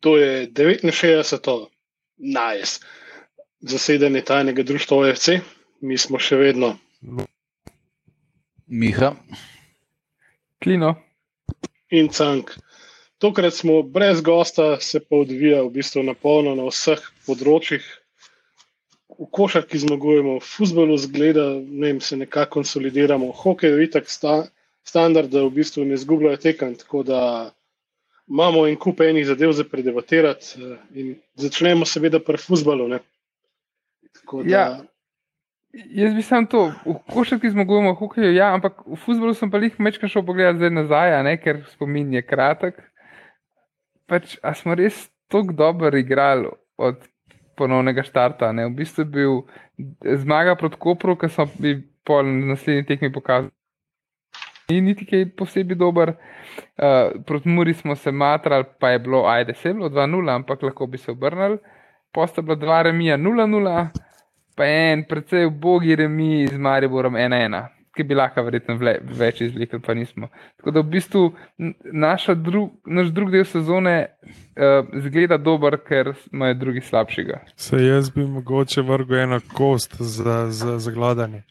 [0.00, 1.66] To je 69.
[2.16, 2.80] najs
[3.60, 5.28] zasedanje tajnega društva OFC,
[5.80, 6.74] mi smo še vedno.
[8.66, 9.14] Miha.
[10.62, 10.94] Klino.
[11.90, 12.52] In Cank.
[13.20, 17.84] Tokrat smo brez gosta, se pa odvija v bistvu na polno na vseh področjih.
[19.20, 24.14] V košarki zmagujemo, v futbolu zgleda, ne vem, se nekako konsolidiramo, v hokeju je tako
[24.14, 24.36] sta,
[24.86, 26.72] standard, da v bistvu ne zgubljajo tekem.
[26.80, 27.20] Tako da
[28.30, 32.88] imamo en kup enih zadev za predebatirati eh, in začnemo seveda pri futbalu.
[34.46, 34.80] Ja,
[35.72, 39.78] jaz bi sam to, v košarki zmagujemo, hokeju, ja, ampak v futbalu sem pa jih
[39.78, 42.78] mečkaj šel pogledati zdaj nazaj, ne, ker spomin je kratek
[44.10, 46.98] pač, a smo res tako dobro igrali od
[47.58, 48.50] ponovnega štarta.
[48.56, 48.66] Ne?
[48.70, 49.38] V bistvu je bil
[50.24, 51.76] zmaga proti Kopru, ki smo bi
[52.06, 53.54] pol naslednji tekmi pokazali.
[54.70, 56.14] Ni niti kaj posebej dober.
[56.78, 60.86] Uh, proti Muri smo se matrali, pa je bilo, ajde, se bilo 2-0, ampak lahko
[60.86, 61.58] bi se obrnili.
[62.12, 63.88] Posta bila 2 remija 0-0,
[64.56, 69.94] pa en precej ubogi remi z Mariborom 1-1 ki bi lahko verjetno več izvlekel, pa
[69.98, 70.30] nismo.
[70.60, 71.22] Tako da v bistvu
[72.44, 77.42] dru, naš drugi del sezone uh, zgleda dober, ker smo drugi slabšega.
[77.60, 81.42] Se jaz bi mogoče vrgel eno kost za, za, za gledanje.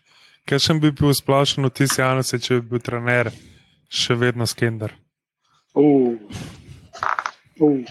[0.47, 3.31] Kaj še bi bil splašen v tisti januse, če bi bil trener
[3.89, 4.93] še vedno skender?
[5.73, 6.15] Uh.
[7.59, 7.83] Uh.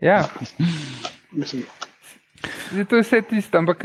[0.00, 0.28] Ja.
[1.32, 1.64] Mislim.
[2.72, 3.84] Zdaj, to je vse tisto, ampak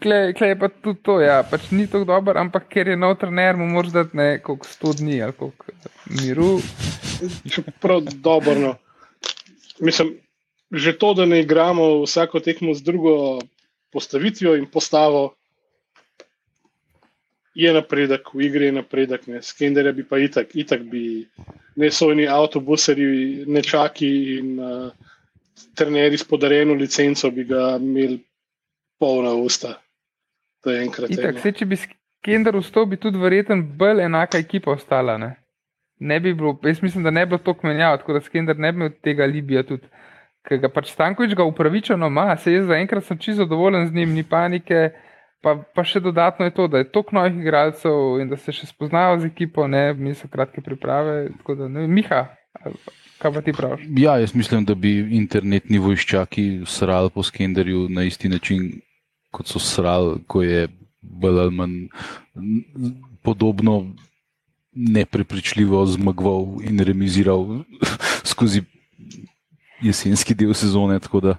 [0.00, 1.18] klej je pa tudi to.
[1.20, 1.42] Ja.
[1.42, 5.22] Pač ni tako dober, ampak ker je nov trener, mu moraš dati nekaj 100 dni
[5.22, 5.64] ali koliko
[6.20, 6.50] miru.
[7.82, 8.54] Prav dobro.
[8.54, 8.74] No.
[9.80, 10.16] Mislim,
[10.72, 13.40] že to, da ne igramo vsako tekmo z drugo
[13.92, 15.34] postavitvijo in postavo,
[17.58, 19.26] je napredek, v igri je napredek.
[19.42, 21.26] Skenderja bi pa itak, itak bi
[21.76, 24.56] ne sojni avtobuseri, nečaki in.
[24.62, 25.08] Uh,
[25.74, 28.24] trenerji s podarjeno licenco bi ga imeli
[28.98, 29.74] polna usta.
[30.62, 31.10] To je enkrat.
[31.10, 35.14] Itak, se, če bi Skender vstal, bi tudi verjeten bolj enaka ekipa ostala.
[35.18, 35.36] Ne?
[35.98, 38.72] Ne bi bilo, jaz mislim, da ne bi bilo to kmenjava, tako da Skender ne
[38.72, 39.86] bi imel tega Libija tudi.
[40.48, 44.14] Ker ga pač Stankovič ga upravičeno ima, se jaz zaenkrat sem čisto zadovoljen z njim,
[44.16, 44.90] ni panike.
[45.42, 48.66] Pa, pa še dodatno je to, da je toliko novih igralcev in da se še
[48.66, 51.28] spoznajo z ekipo, ne, mi so kratke priprave.
[51.46, 52.24] Da, ne, Miha,
[53.18, 53.86] Kaj pa ti praviš?
[53.98, 58.68] Ja, jaz mislim, da bi internetni vojščaki srali po skenderju na isti način,
[59.34, 60.68] kot so srali, ko je
[61.02, 61.76] bolj ali manj
[63.22, 63.80] podobno
[64.72, 67.46] neprepričljivo zmagoval in remiziral
[68.30, 68.62] skozi
[69.82, 70.98] jesenski del sezone.
[71.00, 71.36] Tako da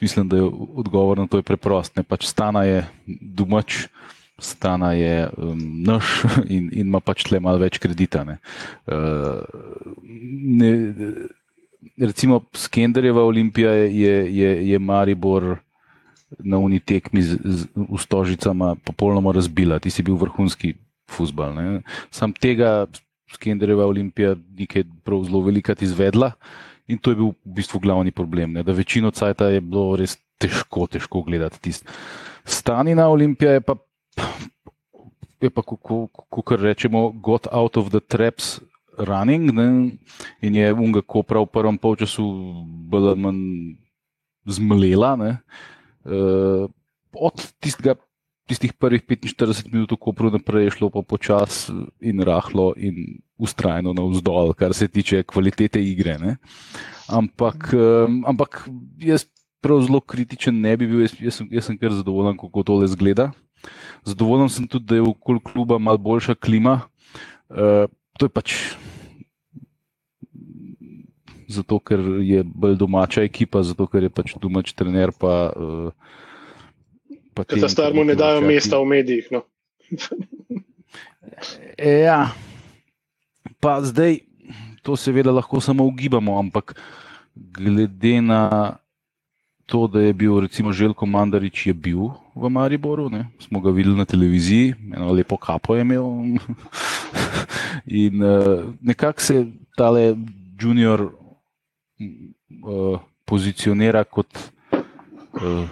[0.00, 0.42] mislim, da je
[0.74, 1.96] odgovor na to je preprost.
[1.96, 2.86] Ne pač stana je
[3.20, 3.86] domač.
[4.38, 6.22] Stana je um, naš
[6.54, 8.22] in, in ima pač tle malo več kredita.
[8.24, 8.36] Ne.
[8.86, 9.42] Uh,
[10.62, 10.70] ne,
[11.98, 15.56] recimo, Skenderjeva olimpija je, je, je Maribor
[16.38, 19.80] na unitekmi z, z ustožicama popolnoma razbila.
[19.82, 20.76] Ti si bil vrhunski
[21.10, 21.58] futbal.
[22.14, 22.86] Sam tega
[23.34, 26.32] Skenderjeva olimpija nekaj prav zelo velikrat izvedla
[26.88, 28.56] in to je bil v bistvu glavni problem.
[28.56, 28.62] Ne.
[28.66, 31.88] Da večino cajta je bilo res težko, težko gledati tist.
[32.48, 33.76] Stanina olimpija je pa
[35.40, 38.60] je pa, kako rečemo, got out of the traps
[38.98, 39.90] running ne?
[40.42, 42.24] in je unga kopra v prvem polčasu
[42.90, 43.42] bolj ali manj
[44.48, 45.14] zmlela.
[46.08, 46.66] Uh,
[47.14, 47.94] od tistega,
[48.48, 51.68] tistih prvih 45 minut, ko je naprej šlo pa počas
[52.00, 56.18] in rahlo in ustrajno navzdol, kar se tiče kvalitete igre.
[56.18, 56.36] Ne?
[57.08, 58.64] Ampak, um, ampak
[58.98, 59.26] jaz
[59.60, 62.88] prav zelo kritičen ne bi bil, jaz, jaz, sem, jaz sem kar zadovoljen, kako tole
[62.88, 63.30] zgleda.
[64.06, 66.80] Zadovoljen sem tudi, da je okoli kluba malo boljša klima.
[67.48, 67.86] Uh,
[68.18, 68.54] to je pač
[71.48, 75.12] zato, ker je bolj domača ekipa, zato, ker je pač domač trener.
[75.16, 76.24] Pa, uh,
[77.46, 79.30] pa ta starmo ne dajo mesta v medijih.
[79.30, 79.42] No.
[81.78, 82.34] ja,
[83.60, 84.18] pa zdaj
[84.82, 86.74] to seveda lahko samo ugibamo, ampak
[87.34, 88.74] glede na
[89.68, 93.28] to, da je bil recimo Željko Mandarič, je bil v Mariboru, ne?
[93.38, 96.04] smo ga videli na televiziji, eno lepo kapo je imel.
[98.02, 99.46] In uh, nekako se
[99.76, 100.16] tale
[100.60, 104.26] junior uh, pozicionira kot
[105.36, 105.68] uh,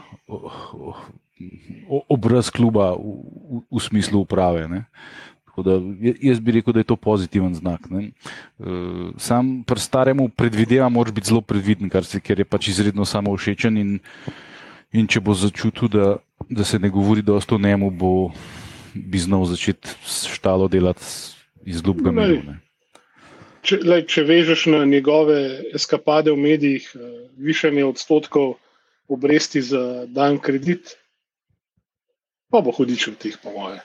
[2.08, 4.68] obraz kluba v, v, v smislu uprave.
[4.68, 4.84] Ne?
[5.56, 5.80] Da,
[6.20, 7.88] jaz bi rekel, da je to pozitiven znak.
[7.88, 8.10] Ne?
[9.16, 13.32] Sam pri staremu predvidevam, da mora biti zelo previden, se, ker je pač izredno samo
[13.36, 13.76] všečen.
[13.80, 13.98] In,
[14.92, 16.16] in če bo začutil, da,
[16.48, 18.30] da se ne govori dosto o njemu, bo
[18.94, 21.04] bi znal začeti štalo delati
[21.64, 22.56] iz ljubega miru.
[23.66, 25.36] če, lej, če vežeš na njegove
[25.74, 27.02] eskapade v medijih, uh,
[27.36, 28.54] višanje odstotkov
[29.08, 30.96] obresti za dan kredit,
[32.56, 33.80] pa bo hudič v teh, po moje.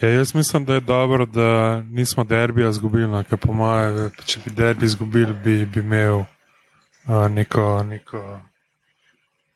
[0.00, 4.40] Ja, jaz mislim, da je dobro, da nismo derbija izgubili, no, ker po mojem, če
[4.44, 8.40] bi derbi izgubili, bi, bi imel uh, neko, neko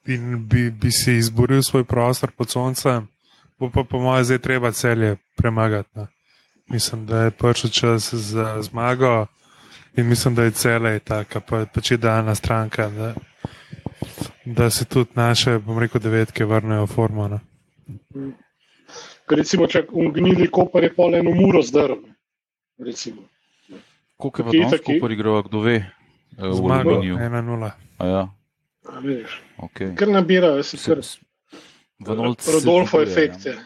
[0.07, 3.09] in bi, bi si izboril svoj prostor pod soncem,
[3.59, 5.91] bo pa po mojem zdaj treba celje premagati.
[5.95, 6.07] No.
[6.69, 9.27] Mislim, da je prišel čas za zmago
[9.97, 13.15] in mislim, da je celje taka, pa, pa če dana stranka, da,
[14.47, 17.29] da se tudi naše, bom rekel, devetke vrnejo v formo.
[17.29, 17.41] No.
[19.29, 21.99] Recimo, če ugnili kopar je pol eno muro zdrl.
[24.17, 25.77] Koliko je pa danes kopar igral, kdo ve?
[26.37, 27.17] Zmago, Aluminiju.
[27.17, 27.71] 1-0.
[27.99, 28.29] A Ja,
[28.87, 29.01] A
[29.59, 29.95] okay.
[29.97, 31.01] Kar nabirajo, se kar.
[32.07, 33.47] Rodolfo dviguje, efekt.
[33.47, 33.53] ja.
[33.53, 33.59] je.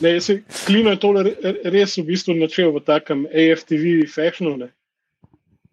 [0.00, 4.56] Ne, jaz se, Klino je tole re- res v bistvu načel v takem AFTV fashionu.
[4.56, 4.68] Ne.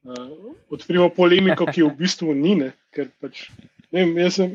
[0.08, 3.50] Uh, odprimo polemiko, ki v bistvu ni, ne, ker pač,
[3.92, 4.54] ne vem, jaz, sem,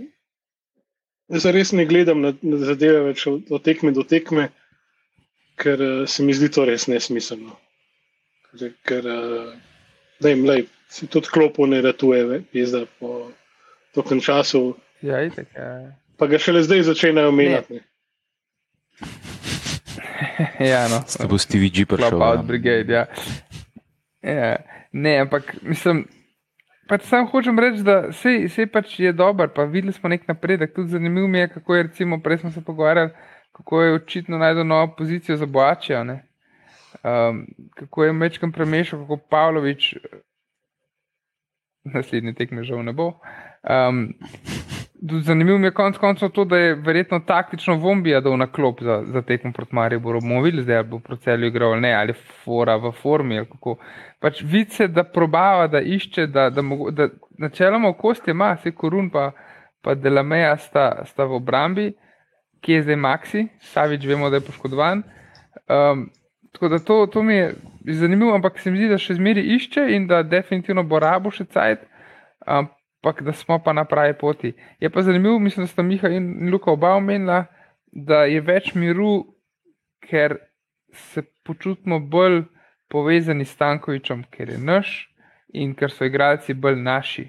[1.28, 4.48] jaz res ne gledam na, na zadeve več od, od tekme do tekme,
[5.60, 7.58] ker uh, se mi zdi to res nesmiselno.
[8.54, 9.52] Ker, ker uh,
[10.24, 13.28] ne vem, lej, si tudi klopo ne ratuje, jezda po
[13.92, 14.70] tokem času,
[15.02, 15.90] Ja, itek, ja.
[16.16, 17.74] pa ga šele zdaj začenjajo menjati.
[17.74, 17.80] ne.
[20.72, 21.02] ja, no.
[21.18, 22.10] Da bo Stevie G prišel.
[22.10, 22.42] Klop out ja.
[22.42, 23.06] brigade, ja.
[24.22, 24.56] Ja.
[24.92, 26.04] Ne, ampak mislim,
[26.88, 30.74] pač sam hočem reči, da sej, sej pač je dober, pa videli smo nek napredek.
[30.74, 33.10] Tudi zanimivo mi je, kako je, recimo, prej smo se pogovarjali,
[33.52, 36.02] kako je očitno najdel novo pozicijo za Boačijo.
[36.02, 39.94] Um, kako je mečkam premešal, kako Pavlović,
[41.84, 43.12] naslednji tekme žal ne bo.
[43.62, 44.14] Um,
[45.02, 49.02] zanimivo mi je konec koncev to, da je verjetno taktično Vombija dal na klop za,
[49.06, 50.20] za tekmo proti Mariboru.
[50.20, 52.12] Bomo videli zdaj, bo proti celju igral ali ne, ali
[52.44, 53.38] fora v formi.
[53.38, 53.76] ali kako.
[54.20, 57.08] Pač vidi se, da probava, da išče, da, da, mogo, da
[57.38, 59.32] načeloma v kosti ima, se korun pa,
[59.82, 61.92] pa Delameja sta, sta v obrambi,
[62.60, 65.02] kje je zdaj Maxi, Savič vemo, da je poškodovan.
[65.66, 66.10] Um,
[66.52, 67.54] tako da to, to mi je
[67.86, 71.48] zanimivo, ampak se mi zdi, da še zmeri išče in da definitivno bo rabo še
[71.50, 71.82] cajt.
[72.46, 72.70] Um,
[73.02, 74.52] ampak da smo pa na pravi poti.
[74.80, 77.44] Je pa zanimivo, mislim, da sta Miha in Luka oba omenila,
[77.92, 79.34] da je več miru,
[80.00, 80.36] ker
[80.92, 82.44] se počutimo bolj
[82.88, 85.08] povezani s Tankovičem, ker je naš
[85.52, 87.26] in ker so igralci bolj naši.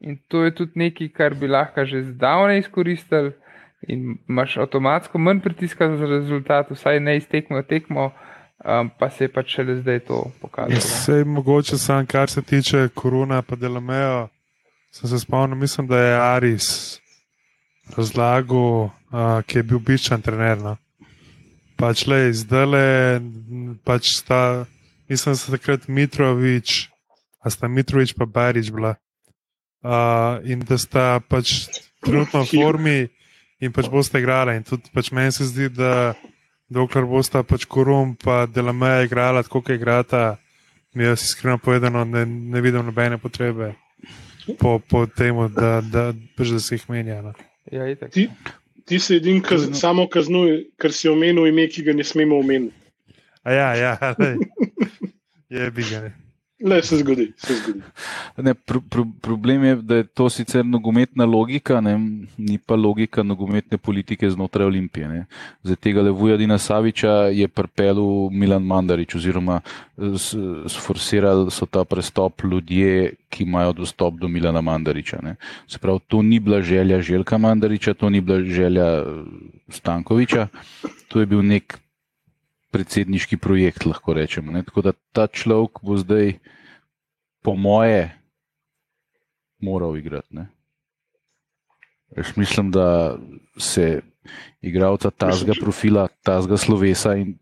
[0.00, 3.32] In to je tudi nekaj, kar bi lahko že zdavnaj izkoristili,
[3.88, 8.10] in imaš avtomatsko manj pritiska za rezultat, vsaj ne iztekmo tekmo,
[8.64, 10.76] um, pa se je pač šele zdaj to pokazalo.
[10.76, 14.28] Vse mogoče sam, kar se tiče korona, pa delamejo.
[14.90, 17.00] Sem se spomnil, mislim, da je Aris
[17.96, 18.90] razlagal, uh,
[19.46, 20.58] ki je bil bičan trener.
[20.58, 20.76] No.
[21.78, 22.86] Pač le, zdaj le,
[23.86, 24.66] pač sta,
[25.08, 26.88] mislim, da sta takrat Mitrovič,
[27.40, 28.96] a sta Mitrovič pa Barič bila.
[29.80, 31.70] Uh, in da sta pač
[32.04, 32.98] trenutno v formi
[33.62, 34.58] in pač boste igrali.
[34.58, 36.12] In tudi pač meni se zdi, da
[36.68, 40.36] dokler bosta pač Korum pa Delameja igrala tako, kot igrata,
[40.94, 43.70] mi jaz iskreno povedano ne, ne vidim nobene potrebe
[44.58, 47.20] po, po tem, da, da, da se jih menja.
[47.22, 47.32] No.
[47.72, 48.12] Ja, itak.
[48.12, 48.28] Ti,
[48.84, 52.74] ti se edin kaz, samo kaznuje, ker si omenil ime, ki ga ne smemo omeniti.
[53.42, 54.36] A ja, ja, lej.
[55.48, 56.10] je bi ga.
[56.60, 57.80] Le se zgodi, se zgodi.
[58.36, 61.94] Ne, pro, pro, problem je, da je to sicer nogometna logika, ne,
[62.36, 65.08] ni pa logika nogometne politike znotraj Olimpije.
[65.08, 65.24] Ne.
[65.62, 69.60] Za tega Levuja Dina Saviča je prpelu Milan Mandarič oziroma
[70.68, 75.18] sforsirali so ta prestop ljudje, ki imajo dostop do Milana Mandariča.
[75.22, 75.36] Ne.
[75.68, 79.04] Se pravi, to ni bila želja Željka Mandariča, to ni bila želja
[79.68, 80.48] Stankoviča,
[81.08, 81.78] to je bil nek
[82.70, 84.52] predsedniški projekt, lahko rečemo.
[84.52, 84.62] Ne.
[84.62, 86.34] Tako da ta človek bo zdaj,
[87.42, 88.10] po moje,
[89.60, 90.28] moral igrati.
[90.30, 90.46] Ne.
[92.16, 93.18] Jaz mislim, da
[93.56, 94.00] se
[94.60, 97.38] igralca tazga profila, tazga slovesa, in,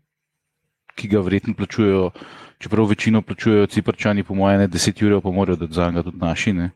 [0.95, 2.11] ki ga vredno plačujejo,
[2.59, 6.17] čeprav večino plačujejo ciprčani, po moje, ne 10 ur, pa morajo dati za njega tudi
[6.17, 6.53] naši.
[6.53, 6.71] Ne.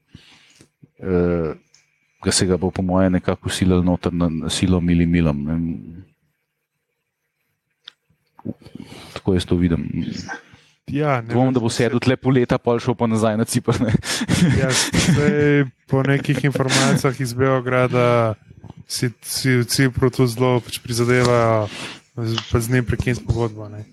[1.00, 1.54] E,
[2.24, 5.44] ga se ga bo, po moje, nekako usilil noter na, na silo mili milom.
[5.44, 5.60] Ne.
[9.14, 9.88] Tako jaz to vidim.
[10.92, 13.80] Ja, ne vem, da bo sedel tle poleta, pa šel pa nazaj na Cipr.
[13.82, 13.94] Ne.
[14.60, 18.36] Ja, zdaj, po nekih informacijah iz Beograda
[18.88, 21.72] si, si v Cipru tu zelo pač prizadevajo,
[22.52, 23.70] pa z njim prekiniti pogodbo.
[23.72, 23.88] Ne.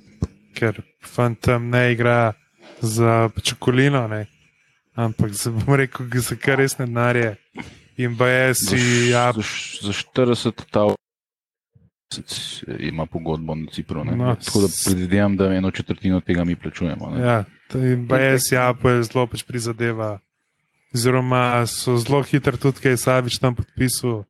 [0.59, 2.35] Ker fant tam ne igra
[2.83, 4.27] za pač okolino, ne.
[4.99, 7.37] ampak za, bom rekel, za kar resne denarje.
[8.01, 8.17] In
[8.57, 9.45] si, ja, za,
[9.85, 11.00] za 40 tav
[12.79, 14.05] ima pogodbo na Cipru.
[14.05, 17.11] No, Tako da predvidevam, da eno četrtino tega mi plačujemo.
[17.11, 17.21] Ne?
[17.21, 17.45] Ja,
[17.97, 20.19] BS Japo je zelo pač prizadeva.
[20.95, 24.25] Oziroma, so zelo hitro tudi, kaj je Savič tam podpisal,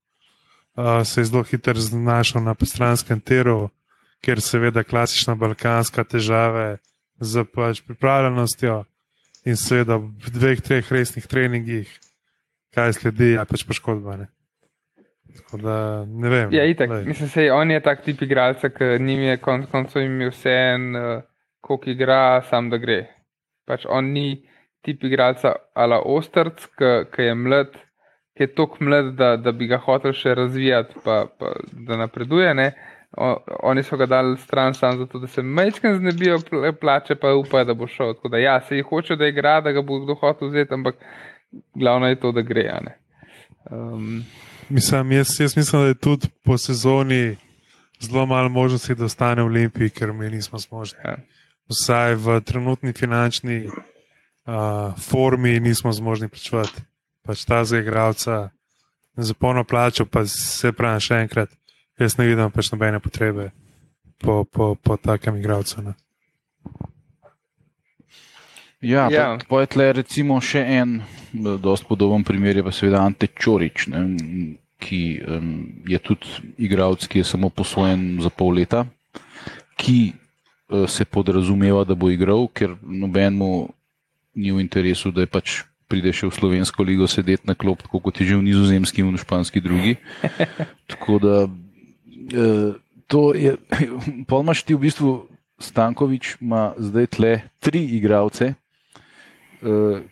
[0.76, 3.70] uh, se je zelo hitro znašel na postranskem teru,
[4.20, 6.76] ker seveda klasična balkanska težava
[7.20, 8.84] z pač pripravljenostjo
[9.48, 11.88] in seveda v dveh, treh resnih treningih,
[12.76, 13.64] kaj sledi, je pač
[15.32, 15.70] poškodba.
[15.70, 16.52] Da, ne vem.
[16.54, 20.32] Ja, itak, mislim, sej, on je tak tip igralca, ki njim je konc koncev imel
[20.34, 21.22] vse en, uh,
[21.60, 23.02] koliko igra, sam da gre.
[23.66, 24.42] Pač on ni
[24.84, 27.74] tip igralca ala Ostrc, ki je mlad,
[28.36, 32.54] ki je tako mlad, da, da bi ga hotel še razvijati, pa, pa da napreduje.
[32.54, 32.70] Ne?
[33.18, 33.32] O,
[33.66, 36.38] oni so ga dali stran samo zato, da se mečken znebijo
[36.80, 38.14] plače, pa upajo, da bo šel.
[38.14, 40.96] Tako da ja, se jih hoče, da igra, da ga bo kdo hotel vzeti, ampak
[41.74, 42.68] glavno je to, da gre.
[43.70, 44.22] Um,
[44.70, 47.36] Mislim, jaz, jaz mislim, da je tudi po sezoni
[48.00, 50.98] zelo malo možnosti, da ostane v Olimpiji, ker mi nismo zmožni.
[51.04, 51.16] Ja.
[51.70, 53.74] Vsaj v trenutni finančni uh,
[54.98, 56.82] formi nismo zmožni plačevati.
[57.26, 58.50] Pač ta za igralca
[59.16, 61.50] za polno plačo, pa se pravi še enkrat,
[61.98, 63.50] jaz ne vidim pač nobene potrebe
[64.18, 65.82] po, po, po takem igralcu.
[65.82, 65.94] Ne.
[68.80, 69.36] Ja, ja.
[69.48, 71.00] pojetle recimo še en
[71.32, 74.04] dosti podoben primer je pa seveda Ante Čorič, ne,
[74.80, 75.50] ki um,
[75.84, 78.86] je tudi igralec, ki je samo posvojen za pol leta,
[79.76, 83.68] ki uh, se podrazumeva, da bo igral, ker nobenemu
[84.40, 85.60] ni v interesu, da je pač
[85.90, 89.12] pride še v slovensko ligo sedeti na klop, tako kot je že v nizozemski in
[89.12, 89.98] v španski drugi.
[90.90, 92.70] Tako da uh,
[93.10, 93.58] to je,
[94.30, 95.26] polmaš ti v bistvu.
[95.60, 98.54] Stankovič ima zdaj tle tri igralce,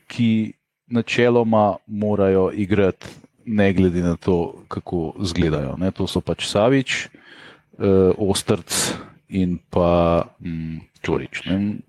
[0.07, 0.53] ki
[0.91, 3.07] načeloma morajo igrati,
[3.45, 5.77] ne glede na to, kako izgledajo.
[5.77, 5.91] Ne?
[5.91, 7.09] To so pač Savič,
[7.79, 8.95] uh, Ostrc
[9.29, 11.45] in pa um, Čorič.
[11.47, 11.81] Ne?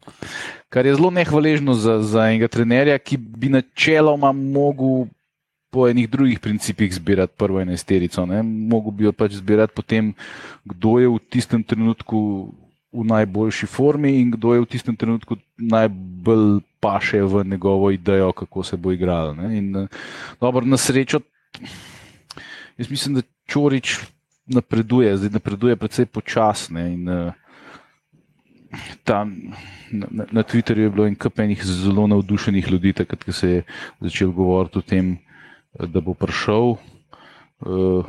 [0.69, 5.07] Kar je zelo nehvaležno za, za enega trenerja, ki bi načeloma mogel.
[5.69, 8.23] Po enih drugih principih zbirati prvo enesterico.
[8.25, 10.15] Mogoče bi jo pač zbirati potem,
[10.65, 12.49] kdo je v tistem trenutku
[12.91, 18.63] v najboljši formi in kdo je v tistem trenutku najbolj paše v njegovo idejo, kako
[18.63, 19.35] se bo igral.
[19.51, 19.87] In, eh,
[20.41, 21.19] dobro, na srečo,
[22.77, 23.99] jaz mislim, da Čorič
[24.45, 26.93] napreduje, zdaj napreduje precej počasne.
[26.93, 27.33] In, uh,
[29.03, 29.53] tam
[29.91, 33.63] na, na Twitterju je bilo in kapenih zelo navdušenih ljudi, takrat, ko se je
[33.99, 35.17] začel govoriti o tem,
[35.73, 36.77] da bo prišel.
[37.59, 38.05] Uh,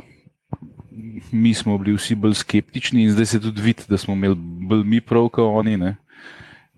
[1.31, 4.35] mi smo bili vsi bolj skeptični, in zdaj se tudi vidi, da smo imeli
[4.69, 5.77] bolj mi prav, kot oni.
[5.77, 5.95] Ne?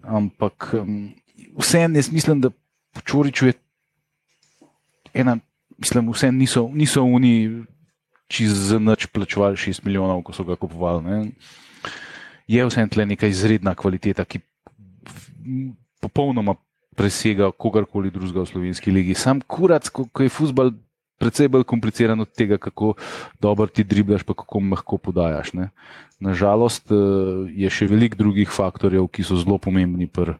[0.04, 1.14] Ampak um,
[1.60, 2.50] vseeno, jaz mislim, da
[3.06, 3.54] Čoriču je
[5.14, 5.38] ena,
[5.78, 7.64] mislim, vseeno niso, niso oni
[8.28, 11.04] čez za noč plačevali 6 milijonov, ko so ga kupovali.
[11.04, 11.32] Ne?
[12.48, 14.40] Je vseeno tle neka izredna kvaliteta, ki
[16.02, 16.56] popolnoma
[16.96, 19.16] presega kogarkoli drugega v slovenski legi.
[19.18, 20.74] Sam kurac, ko, ko je futbal
[21.24, 22.94] precej bolj kompliciran od tega, kako
[23.40, 25.54] dobro ti driblaš, pa kako lahko podajaš.
[25.56, 25.70] Ne?
[26.20, 26.98] Nažalost, eh,
[27.64, 30.36] je še veliko drugih faktorjev, ki so zelo pomembni pri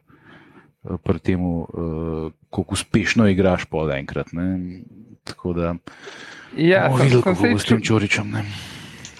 [0.84, 4.32] pr tem, eh, kako uspešno igraš po enkrat.
[4.32, 4.84] Ne?
[5.24, 5.74] Tako da,
[6.56, 8.30] ja, bomo videli, kako bo s tem Čuričem.
[8.30, 8.44] Ne?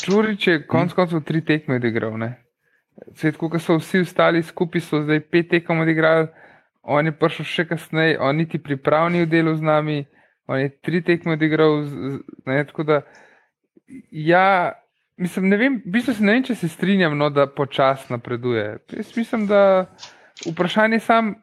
[0.04, 2.12] Čurič je konec koncev tri tekme odigral.
[3.16, 6.28] Svet, ko so vsi ostali skupaj, so zdaj pet tekem odigrali,
[6.84, 10.04] on je prišel še kasneje, on niti pripravni v delu z nami.
[10.46, 11.84] On je tri tekme odigral,
[12.46, 13.00] ne, tako da.
[14.10, 14.72] Ja,
[15.16, 18.78] mislim, ne vem, v bistvu ne vem, če se strinjam, no, da počasno napreduje.
[18.92, 19.86] Jaz mislim, da
[20.44, 21.34] vprašanje sam,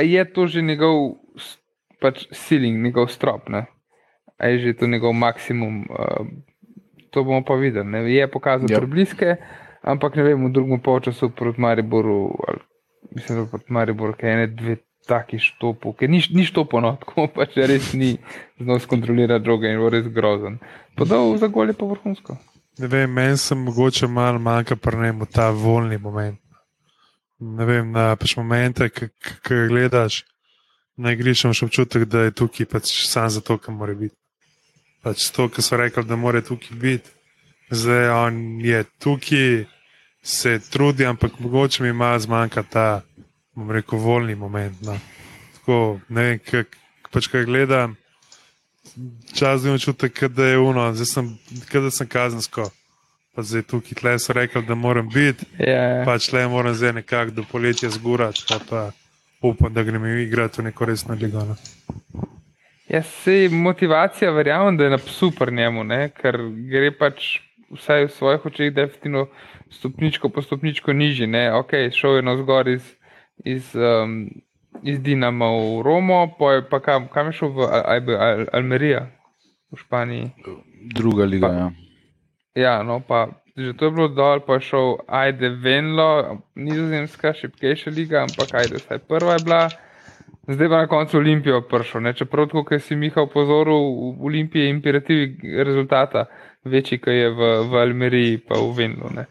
[0.00, 1.16] je to že njegov
[2.00, 3.66] pač ceiling, njegov strop, ne?
[4.36, 5.88] a je že to njegov maksimum.
[5.88, 6.28] Uh,
[7.10, 7.88] to bomo pa videli.
[7.88, 8.04] Ne?
[8.12, 8.76] Je pokazal yep.
[8.76, 8.78] Ja.
[8.78, 9.36] prebliske,
[9.80, 12.60] ampak ne vem, v drugem polčasu proti Mariboru, ali,
[13.16, 17.28] mislim, da proti Mariboru, kaj ene, dve taki štopu, ki ni, ni štopo, no, tako
[17.34, 18.16] pač res ni
[18.58, 20.58] znal skontrolirati droge in je res grozen.
[20.96, 22.38] Podal za gol je pa vrhunsko.
[22.78, 26.40] Ne vem, meni se mogoče malo manjka prnemo ta volni moment.
[27.40, 29.08] Ne vem, na pač momente, ki
[29.68, 30.24] gledaš
[30.96, 34.16] na igrišču, imaš občutek, da je tukaj pač sam zato, ker mora biti.
[35.04, 37.12] Pač to, kar so rekli, da mora tukaj biti.
[37.70, 39.66] Zdaj on je tukaj,
[40.22, 42.86] se trudi, ampak mogoče mi malo zmanjka ta
[43.56, 44.76] bom rekel, volni moment.
[44.84, 44.96] No.
[45.58, 46.76] Tako, ne vem, kak,
[47.10, 47.96] pač kaj gledam,
[49.34, 51.30] čas imam čutek, da je uno, zdaj sem,
[51.72, 52.70] da sem kazensko.
[53.36, 55.44] Pa zdaj tukaj tle so rekli, da moram biti.
[55.58, 56.00] Yeah.
[56.00, 56.04] Ja.
[56.08, 58.90] Pač le moram zdaj nekako do poletja zgurati, pa, pa
[59.44, 61.44] upam, da gremo igrati v neko resno ligo.
[61.44, 61.56] No.
[62.88, 66.08] Jaz se motivacija verjamem, da je na super njemu, ne?
[66.08, 66.38] ker
[66.70, 67.40] gre pač
[67.74, 69.26] vsaj v svojih očeh definitivno
[69.70, 71.26] stopničko po stopničko nižji.
[71.26, 71.52] Ne?
[71.52, 72.86] Ok, šel je na zgor iz,
[73.44, 74.28] iz, um,
[74.82, 76.36] iz Dinama v Romo,
[76.70, 79.06] pa kam, kam je šel v Al Al Almerija
[79.72, 80.30] v Španiji.
[80.94, 81.68] Druga liga, Pa- ja.
[82.56, 87.90] Ja, no, pa že to je bilo dol, pa je šel Ajde Venlo, nizozemska, šipkejša
[87.90, 89.62] liga, ampak Ajde, vsaj prva je bila.
[90.48, 92.00] Zdaj pa na koncu Olimpijo prišel.
[92.00, 92.12] Ne?
[92.14, 95.18] Čeprav, kot si Miha opozoril, v Olimpiji je imperativ
[95.66, 96.26] rezultata
[96.64, 99.10] večji, kot je v, v Almeriji, pa v Venlu.
[99.10, 99.24] Ne?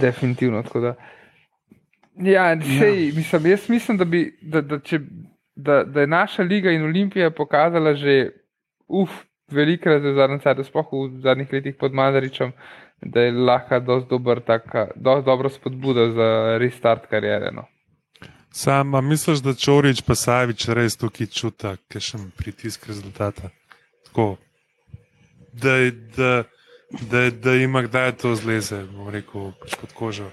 [0.00, 0.62] Definitivno.
[0.62, 0.94] tako Da.
[2.20, 4.98] Ja, sej, mislim, jaz mislim, da, bi, da, da, če,
[5.56, 8.30] da, da je naša liga in Olimpija pokazala že
[8.88, 9.10] uf,
[9.50, 12.52] velikrat v zadnjem času, sploh v zadnjih letih pod Madaričem,
[13.00, 17.50] da je lahko dosti dober, taka, dosti dobro spodbuda za restart karijere.
[17.52, 17.66] No.
[18.52, 23.50] Sam, misliš, da Čorič pa Savič res tukaj čuta, kaj še pritisk rezultata?
[24.08, 24.34] Tako,
[25.52, 25.76] da,
[26.16, 26.32] da,
[27.10, 30.30] da, da ima kdaj to zleze, bom rekel, pod kožo.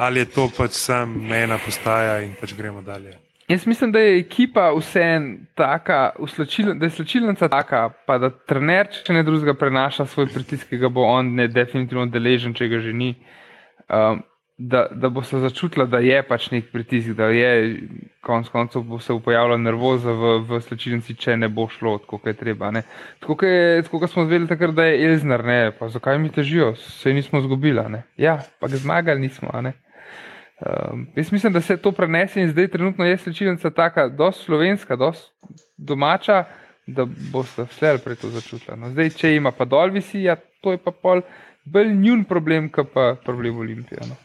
[0.00, 3.12] Ali je to pač sam ena postaja in pač gremo dalje.
[3.50, 8.86] Jaz mislim, da je ekipa vseeno taka, uslačil- da je slačilnica taka, pa da trener,
[9.04, 12.78] če ne drugega, prenaša svoj pritisk, ki ga bo on ne definitivno deležen, če ga
[12.80, 13.14] že ni.
[13.90, 14.22] Um,
[14.60, 17.80] da, da bo se začutila, da je pač nek pritisk, da je
[18.22, 22.26] konec koncev bo se pojavila nervoza v, v slačilnici, če ne bo šlo tako, kot
[22.26, 22.70] je treba.
[22.70, 22.82] Ne.
[23.20, 26.30] Tako kot je- tako kot smo zvedeli takrat, da je Elznar, ne, pa zakaj mi
[26.30, 27.82] težijo, se nismo zgubili.
[28.16, 29.48] Ja, pa ga zmagali nismo.
[29.60, 29.72] ne.
[30.60, 34.96] Um, jaz mislim, da se to prenese in zdaj trenutno je slčilnica taka, dosti slovenska,
[34.96, 35.30] dosti
[35.76, 36.44] domača,
[36.86, 38.76] da boste vse prej to začutili.
[38.76, 41.22] No, zdaj, če ima pa dol visi, ja, to je pa pol
[41.64, 44.00] bolj njun problem, kot pa problem Olimpije.
[44.08, 44.16] No.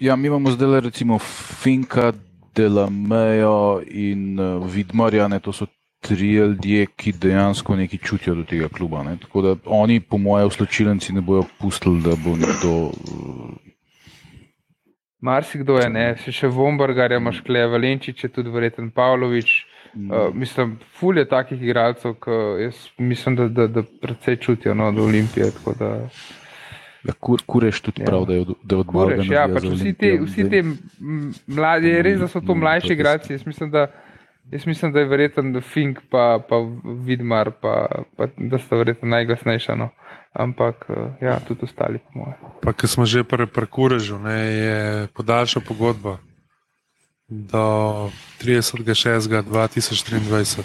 [0.00, 1.18] Ja, mi imamo zdaj recimo
[1.62, 2.12] Finka,
[2.54, 5.66] Delamejo in uh, Vidmarja, ne, to so
[6.04, 9.02] tri ljudje, ki dejansko nekaj čutijo do tega kluba.
[9.06, 9.16] Ne.
[9.22, 12.74] Tako da oni, po mojem, v sločilnici ne bojo pustili, da bo nekdo.
[12.92, 13.54] Uh,
[15.24, 19.54] Marsikdo je, ne, še, še Vombergar, imaš Kleja Valenčič, je tudi verjeten Pavlović.
[19.94, 24.90] Uh, mislim, ful je takih igralcev, ki jaz mislim, da, da, da predvsej čutijo no,
[24.92, 25.52] do Olimpije.
[25.78, 25.90] Da,
[27.06, 28.10] ja, kur, kureš tudi Ja.
[28.10, 30.24] prav, da je od, da je od Bolga Kureš, ja, pač vsi Olimpijo.
[30.26, 33.32] vsi m, mladi, res, da so to Mm, mlajši igralci.
[33.32, 33.86] Jaz mislim, da,
[34.50, 36.56] jaz mislim, da je verjeten, da Fink pa, pa
[37.04, 39.74] Vidmar, pa, pa da sta verjetno najglasnejša.
[39.74, 39.88] No.
[40.32, 42.34] Ampak eh, ja, tudi ostali, po mojem.
[42.62, 46.18] Pa, ki smo že pri Parkurežu, ne, je podaljšal pogodbo
[47.28, 48.10] do
[48.42, 50.62] 30.6.2023.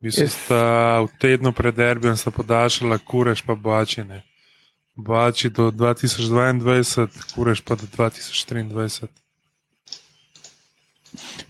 [0.00, 4.22] Mislim, Jaz- sta v tednu pred derbijem sta podaljšala Kurež pa Boačine.
[4.96, 9.23] Boači do 2022, Kurež pa do 2023.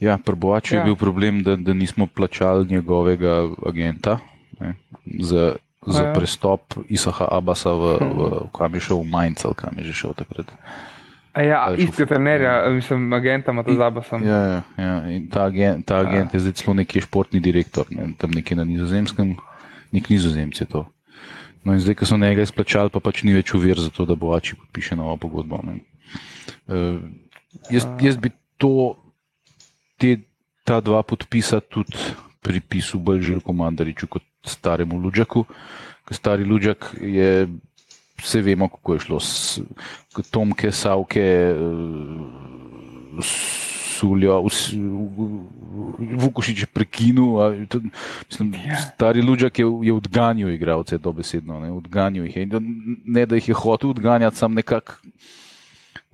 [0.01, 0.79] Ja, pri Boaču ja.
[0.79, 0.83] Ja.
[0.83, 4.19] je bil problem, da, da nismo plačali njegovega agenta
[4.61, 4.75] ne,
[5.21, 6.13] za, za ja.
[6.13, 10.15] prestop Isaha Abasa, v, v, kam je šel v Mainz ali kam je že šel
[10.15, 10.53] takrat.
[11.35, 14.23] A ja, istega trenerja, mislim, agenta ima to In- zabasam.
[14.23, 14.97] Ja, ja, ja.
[15.11, 18.65] in ta agent, ta agent je zdaj celo neki športni direktor, ne, tam nekje na
[18.65, 19.35] nizozemskem,
[19.93, 20.85] nek nizozemci je to.
[21.65, 24.15] No in zdaj, ko so njega izplačali, pa pač ni več uvir za to, da
[24.15, 25.59] bo Ači podpiše novo pogodbo.
[25.65, 25.81] ne.
[26.69, 27.01] Uh,
[27.73, 28.95] jaz, jaz bi to,
[29.97, 30.19] te,
[30.65, 31.97] ta dva podpisa tudi
[32.41, 35.45] pripisal bolj Željko Mandariču kot staremu Luđaku.
[36.05, 37.49] Ker stari Luđak je,
[38.19, 39.21] vse vemo, kako je šlo.
[39.21, 39.61] S,
[40.31, 41.55] Tomke, Savke,
[43.95, 44.43] Suljo,
[46.17, 47.41] Vukošič je prekinil.
[47.41, 47.81] a, to-
[48.29, 48.77] Mislim, Ja.
[48.77, 51.61] stari Luđak je, je odganjal igralce, dobesedno.
[51.61, 52.49] Ne, odganjal jih je.
[53.05, 54.93] Ne, da jih je hotel odganjati, sam nekako.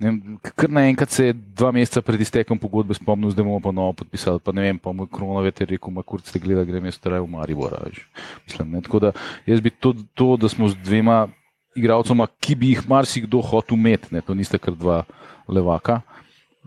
[0.01, 3.93] Vem, kar naenkrat se je dva meseca pred iztekom pogodbe spomnil, da bomo pa novo
[4.01, 4.41] podpisali.
[4.41, 6.97] Pa ne vem, pa mu je Kronovet je rekel, ma kurc te gleda, grem jaz
[7.01, 7.77] traj v Maribor.
[8.47, 9.11] Mislim, ne, tako da
[9.45, 11.27] jaz bi to, to, da smo z dvema
[11.77, 15.03] igralcema, ki bi jih marsikdo hotel imeti, ne, to niste kar dva
[15.47, 16.01] levaka,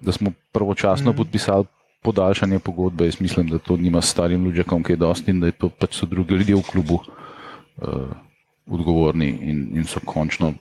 [0.03, 1.16] da smo pravočasno mm.
[1.16, 1.66] podpisali
[2.05, 3.09] podaljšanje pogodbe.
[3.09, 5.98] Jaz mislim, da to nima s starim ljudem kaj dosti in da je to pač
[5.98, 8.12] so drugi ljudje v klubu uh,
[8.66, 10.53] odgovorni in, in so končno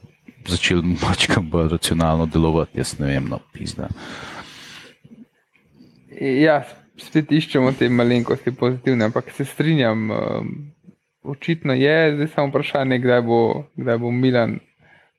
[0.47, 2.77] začeli mačkam bolj racionalno delovati.
[2.77, 3.89] Jaz ne vem, no, pizda.
[6.19, 6.61] Ja,
[6.99, 10.11] spet iščemo te malenkosti pozitivne, ampak se strinjam.
[10.11, 10.53] Um,
[11.23, 13.41] očitno je, zdaj samo vprašanje, kdaj bo,
[13.79, 14.59] kdaj bo Milan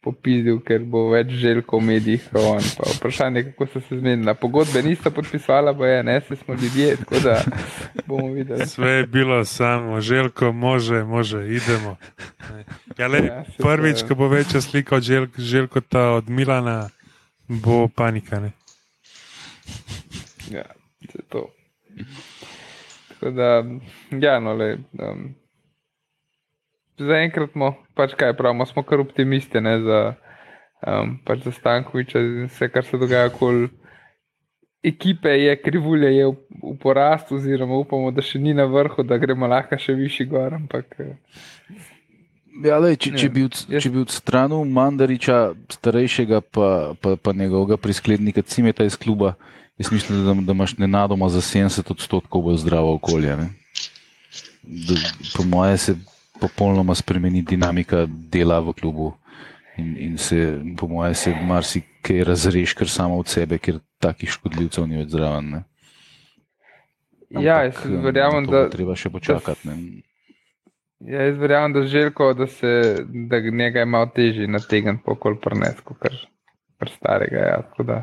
[0.04, 2.24] popizdil, ker bo več željko v medijih.
[2.32, 2.66] kot On.
[2.78, 4.34] Pa vprašanje, kako so se zmenila.
[4.34, 7.38] Pogodbe nista podpisala, bo je, ne, se smo ljudje, tako da
[8.06, 8.66] bomo videli.
[8.66, 11.96] Sve je bilo samo, željko, može, može, idemo.
[12.98, 16.88] Ja, le, Ja, se prvič, ko bo večja slika od željk, željkota od Milana,
[17.48, 18.40] bo panika.
[18.40, 18.52] Ne?
[20.50, 20.64] Ja,
[21.12, 21.50] to je to.
[23.08, 23.64] Tako da,
[24.10, 24.78] ja, no, le.
[24.92, 25.34] Um,
[26.98, 30.02] zaenkrat smo, pač kaj pravimo, smo kar optimisti ne, za,
[30.86, 33.70] um, pač za Stankoviča in vse, kar se dogaja okoli
[34.84, 39.18] ekipe, je krivulje je v, v porastu, oziroma upamo, da še ni na vrhu, da
[39.18, 40.54] gremo lahko še višji gor.
[40.60, 41.16] Ampak, eh,
[42.62, 46.68] Ja, lej, če, če, bi od, če bi odstranil Mandariča, starejšega, pa,
[47.02, 49.32] pa, pa njegovega prisklednika Cimeta iz kluba,
[49.80, 53.34] jaz mislim, da, da imaš nenadoma za 70 odstotkov bolj zdravo okolje.
[54.62, 55.00] Da,
[55.34, 55.96] po moje se
[56.40, 59.12] popolnoma spremeni dinamika dela v klubu
[59.76, 64.86] in, in se, po moje, se marsikaj razreš, kar samo od sebe, ker takih škodljivcev
[64.86, 65.50] ni več zraven.
[65.50, 65.62] Ne?
[67.42, 68.68] Ja, jaz verjamem, da.
[68.70, 69.66] Treba še počakati.
[69.66, 69.78] Da,
[71.04, 72.96] Ja, jaz verjamem, da želko, da se
[73.28, 76.14] da njega je malo težje nategniti pokol prnes, kot kar
[76.80, 77.38] pr starega.
[77.38, 77.58] Ja.
[77.62, 77.98] Tako da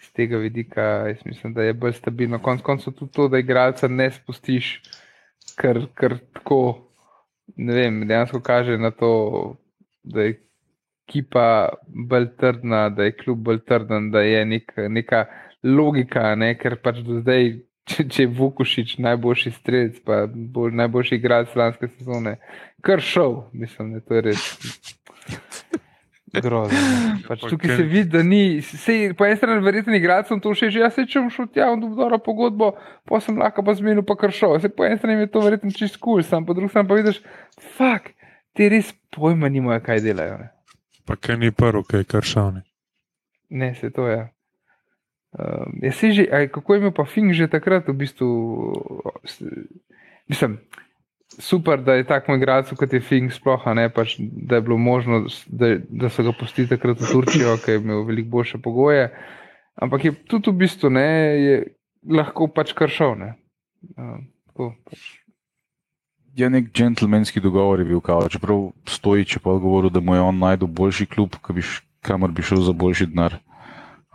[0.00, 2.38] z tega vidika jaz mislim, da je bolj stabilno.
[2.38, 4.82] Konec koncev tudi to, da igralca ne spustiš,
[5.58, 6.60] ker, ker tako,
[7.56, 9.56] ne vem, dejansko kaže na to,
[10.02, 10.36] da je
[11.08, 15.24] ekipa bolj trdna, da je klub bolj trden, da je nek, neka
[15.64, 16.52] logika, ne?
[16.58, 17.54] ker pač do zdaj
[17.88, 22.36] če, če je Vukušič najboljši strelec, pa bolj, najboljši igralec lanske sezone,
[22.84, 24.46] kar šel, mislim, da to je res.
[26.32, 26.78] Grozno.
[27.28, 30.82] Pač tukaj se vidi, da ni, sej, po eni strani, verjetno, igralcem to še že,
[30.82, 32.70] jaz se če bom šel tja, bom dobro pogodbo,
[33.08, 34.58] pa sem lahko pa zmenil, pa kar šel.
[34.62, 36.98] Sej, po eni strani je to verjetno čist kul, cool, sam po drugi strani pa
[37.00, 37.20] vidiš,
[37.76, 38.10] fuk,
[38.56, 40.40] ti res pojma nimajo, kaj delajo.
[40.44, 40.50] Ne.
[41.08, 42.58] Pa kaj ni prvo, kaj je kar šel.
[43.48, 44.20] Ne, se to je.
[45.38, 48.28] Uh, že, aj, kako je imel pa Fink že takrat, v bistvu,
[50.28, 50.60] mislim,
[51.38, 55.24] super, da je tako igralec kot je Fink, sploh ne, pač, da je bilo možno,
[55.46, 59.08] da, da so ga pustili takrat v Turčijo, ki je imel veliko boljše pogoje.
[59.78, 61.06] Ampak je tudi v bistvu ne,
[61.38, 61.56] je
[62.10, 63.14] lahko pač kar šel.
[63.18, 63.32] Ne.
[63.94, 64.18] Uh,
[64.50, 65.08] tako, pač.
[66.38, 70.22] Je nek džentlmenski dogovor, je bil kao, čeprav stoji, če pa odgovoril, da mu je
[70.22, 71.34] on najdel boljši klub,
[72.06, 73.40] kamor bi šel za boljši denar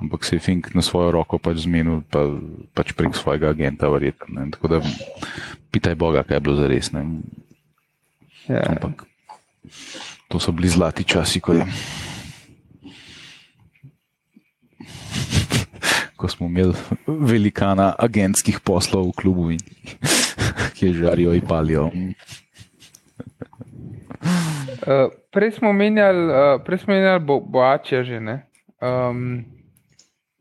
[0.04, 2.28] ampak se je Fink na svojo roko pač zmenil, pa,
[2.76, 4.52] pač prek svojega agenta, verjetno.
[4.52, 4.78] Tako da,
[5.72, 6.92] pitaj Boga, kaj je bilo za res.
[8.52, 8.68] Ja.
[8.68, 9.08] Ampak
[10.28, 11.64] to so bili zlati časi, ko, je,
[16.20, 16.76] ko smo imeli
[17.08, 19.64] velikana agentskih poslov v klubu, in,
[20.76, 21.88] ki je žarijo in palijo.
[24.84, 26.28] Uh, prej smo menjali,
[26.60, 28.20] uh, menjali bo, boače že.
[28.84, 29.53] Um,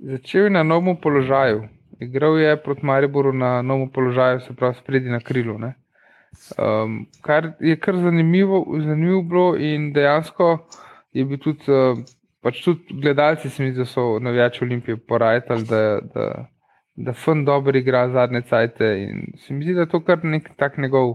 [0.02, 1.68] Začel je na novem položaju.
[2.00, 5.54] Igral je proti Mariboru na novem položaju, se pravi, spredi na krilu.
[5.54, 10.66] Um, kar je kar zanimivo, zanimivo bilo in dejansko
[11.12, 11.98] je bil tudi, uh,
[12.42, 16.48] pač tudi gledalci, mi zdi, da so navijači Olimpije porajali, da, da,
[16.96, 20.50] da fun dobro igra zadnje cajte in se mi zdi, da je to kar nek
[20.56, 21.14] tak njegov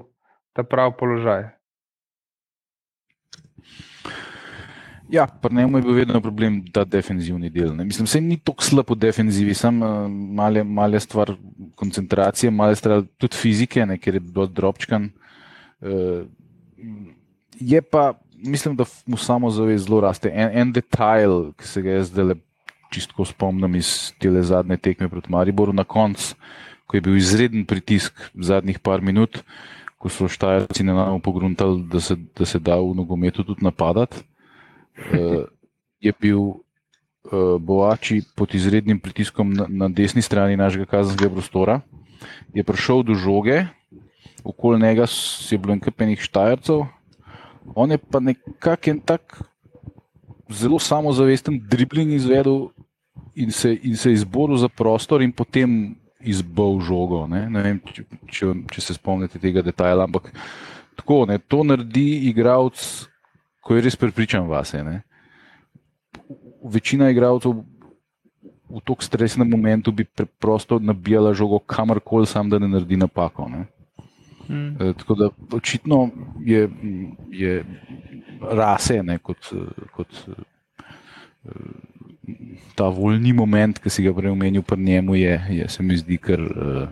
[0.54, 1.44] ta prav položaj.
[5.10, 7.76] Ja, pri njemu je bil vedno problem, da defenzivni del.
[7.76, 7.86] Ne.
[7.86, 11.32] Mislim, da ni tako slabo v defenzivi, samo uh, male, male stvar
[11.76, 15.10] koncentracije, male stvar tudi fizike, ne, ker je bil drobčkan.
[15.80, 16.28] Uh,
[17.60, 20.32] je pa, mislim, da mu samo zavez zelo raste.
[20.34, 22.36] En, en detajl, ki se ga jaz zdaj
[22.92, 26.36] čisto spomnim iz te zadnje tekme proti Mariboru, na koncu,
[26.88, 29.44] ko je bil izreden pritisk zadnjih par minut,
[29.98, 34.24] ko so štajerci na namo pogruntali, da se, da se da v nogometu tudi napadati
[36.00, 36.58] je bil uh,
[37.60, 41.82] Boači pod izrednim pritiskom na, na desni strani našega kazenskega prostora,
[42.54, 43.66] je prišel do žoge,
[44.44, 45.06] okoli njega
[45.52, 46.86] je bilo nekaj penih štajercev,
[47.76, 49.42] on je pa nekako en tak
[50.50, 52.70] zelo samozavesten dribling izvedel
[53.36, 57.28] in se, in se izboril za prostor in potem izbol žogo.
[57.28, 57.50] Ne?
[57.50, 60.32] Ne vem, če, če, če se spomnite tega detajla, ampak
[60.98, 62.80] tako, ne, to naredi igralec
[63.68, 64.80] ko je res prepričan vase.
[64.84, 65.02] Ne?
[66.64, 67.52] Večina igralcev
[68.70, 73.50] v tako stresnem momentu bi preprosto nabijala žogo kamorkoli, sam da ne naredi napako.
[73.50, 73.66] Ne?
[74.48, 74.76] Hmm.
[74.80, 76.10] E, tako da očitno
[76.46, 76.70] je,
[77.32, 77.66] je
[78.42, 79.52] rase ne, kot,
[79.96, 81.52] kot e,
[82.76, 86.18] ta voljni moment, ki si ga prej omenil, pri njemu je, je, se mi zdi,
[86.18, 86.88] kar, e,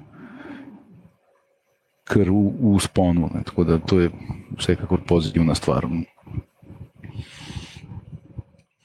[2.04, 2.44] kar v,
[2.76, 3.32] v sponu.
[3.36, 3.44] Ne.
[3.48, 4.12] Tako da to je
[4.58, 5.88] vsekakor pozitivna stvar.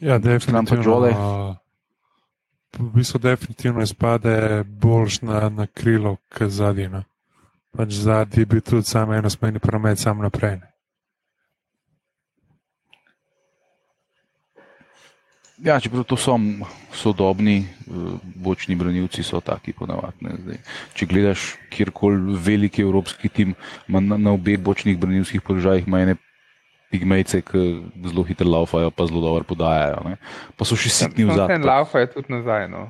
[0.01, 1.57] Ja, definitivno.
[2.79, 6.89] V bistvu definitivno izpade boljš na, na krilo, kot zadnji.
[6.89, 7.03] No.
[7.77, 10.57] Pač zadnji bi tudi samo eno smejni promet, samo naprej.
[10.57, 10.71] Ne.
[15.61, 16.39] Ja, čeprav to so
[16.97, 17.93] sodobni eh,
[18.35, 20.57] bočni branilci, so taki ponavadi.
[20.95, 23.55] Če gledaš kjerkoli veliki evropski tim,
[23.89, 26.17] ima na, na obeh bočnih branilskih položajih ene
[26.91, 27.61] pigmejce, ki
[28.07, 30.03] zelo hitro laufajo, pa zelo dobro podajajo.
[30.09, 30.17] Ne?
[30.59, 31.67] Pa so še sitni v zadnjem.
[31.67, 32.67] Laufa je tudi nazaj.
[32.73, 32.89] No.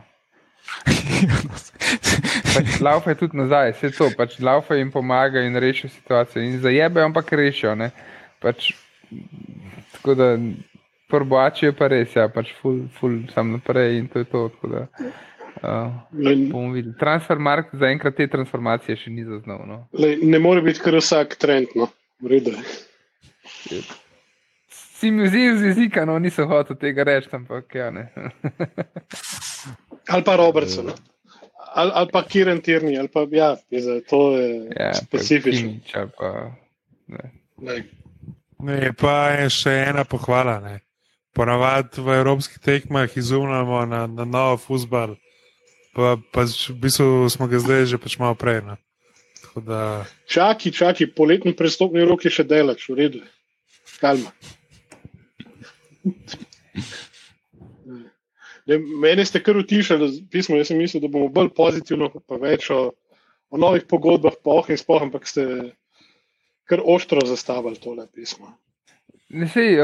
[2.54, 6.44] pač laufa je tudi nazaj, vse to, pač laufa jim pomaga in reši situacijo.
[6.44, 7.76] In zajebe, ampak rešijo.
[8.40, 8.72] Pač,
[9.96, 10.32] tako da
[11.10, 14.46] prboači je pa res, ja, pač ful, ful sam naprej in to je to.
[14.70, 14.86] Da,
[15.60, 19.66] uh, Transfer mark za enkrat te transformacije še ni zaznal.
[19.66, 19.82] No.
[19.98, 21.90] Ne more biti kar vsak trend, no,
[22.22, 22.54] v redu.
[25.00, 28.10] Si mi vzil z jezika, no nisem hotel tega reči, ampak ja ne.
[30.12, 30.92] ali pa Robertson,
[31.74, 35.80] ali, ali pa Kiren Tirni, ali pa ja, je to je ja, specifično.
[36.18, 36.52] Pa,
[37.06, 37.32] ne.
[37.56, 37.84] Ne.
[38.58, 40.60] ne, pa je še ena pohvala.
[40.60, 40.80] Ne.
[41.32, 45.14] Ponavadi v evropskih tekmah izumljamo na, na novo futbol,
[45.96, 48.64] pa, pa v bistvu smo ga zdaj že pač malo prej.
[48.66, 48.76] No.
[49.56, 50.04] Da...
[50.28, 53.22] Čaki, čaki, poletni prestopni rok je še delač, v redu.
[54.00, 54.32] Kalma.
[58.70, 60.56] Ne, mene ste kar utišali, pismo.
[60.60, 62.80] Jaz sem mislil, da bomo bolj pozitivno, pa več o,
[63.50, 65.46] o novih pogodbah, poh in spoh, ampak ste
[66.70, 68.52] kar ostro zastavili tole pismo.
[69.30, 69.76] Ne, sej,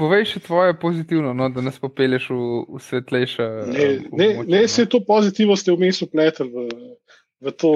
[0.00, 3.48] povej še tvoje pozitivno, no, da nas popeleš v, v svetlejše.
[3.68, 4.68] Ne, ne, ne no.
[4.68, 6.66] se to pozitivno ste vmes upletli v,
[7.44, 7.72] v to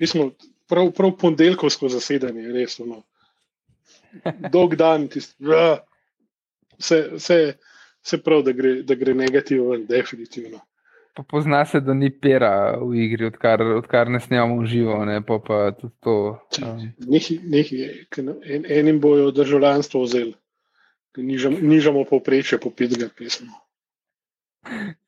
[0.00, 0.30] pismo,
[0.72, 2.78] prav, prav ponedeljkovsko zasedanje, res.
[2.80, 3.02] No.
[4.52, 5.36] Dolg dan, tisti.
[6.78, 7.38] Vse, vse,
[8.02, 10.60] vse prav, da gre, da gre negativno, definitivno.
[11.14, 14.96] Pa pozna se, da ni pera v igri, odkar, odkar ne snijamo v živo.
[15.04, 15.58] Ne, pa pa
[16.00, 16.14] to,
[16.64, 16.86] um.
[16.98, 17.82] nekaj, nekaj,
[18.48, 20.32] en, enim bojo državljanstvo vzeli,
[21.16, 23.52] nižam, nižamo povprečje po pitega pisma.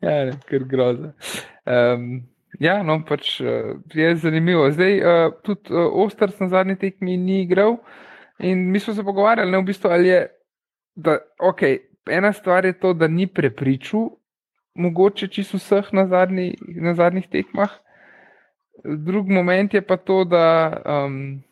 [0.02, 1.12] Ja, ne, ker groza.
[1.64, 2.24] Um,
[2.60, 4.66] ja, no, pač uh, je zanimivo.
[4.74, 7.78] Zdaj, uh, tudi uh, Oster na zadnji tekmi ni igral
[8.44, 10.20] in mi smo se pogovarjali, ne, v bistvu, ali je
[10.94, 11.78] da, okay,
[12.11, 14.11] ena stvar je to, da ni prepričal,
[14.74, 17.70] mogoče čisto vseh na, zadnji, na zadnjih tekmah.
[18.85, 20.46] Drugi moment je pa to, da,
[20.85, 21.42] um,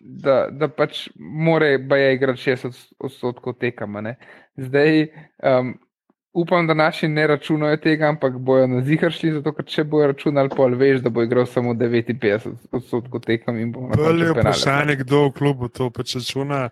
[0.00, 4.14] da, da pač mora baje igrati 60 odstotkov tekama.
[4.56, 5.02] Zdaj
[5.42, 5.74] um,
[6.36, 10.10] upam, da naši ne računajo tega, ampak bojo na zihar šli, zato ker če bojo
[10.12, 14.24] računali, pol veš, da bo igral samo 59 odstotkov tekam in bo na koncu.
[14.24, 16.68] Je vprašanje, kdo v klubu to pač računa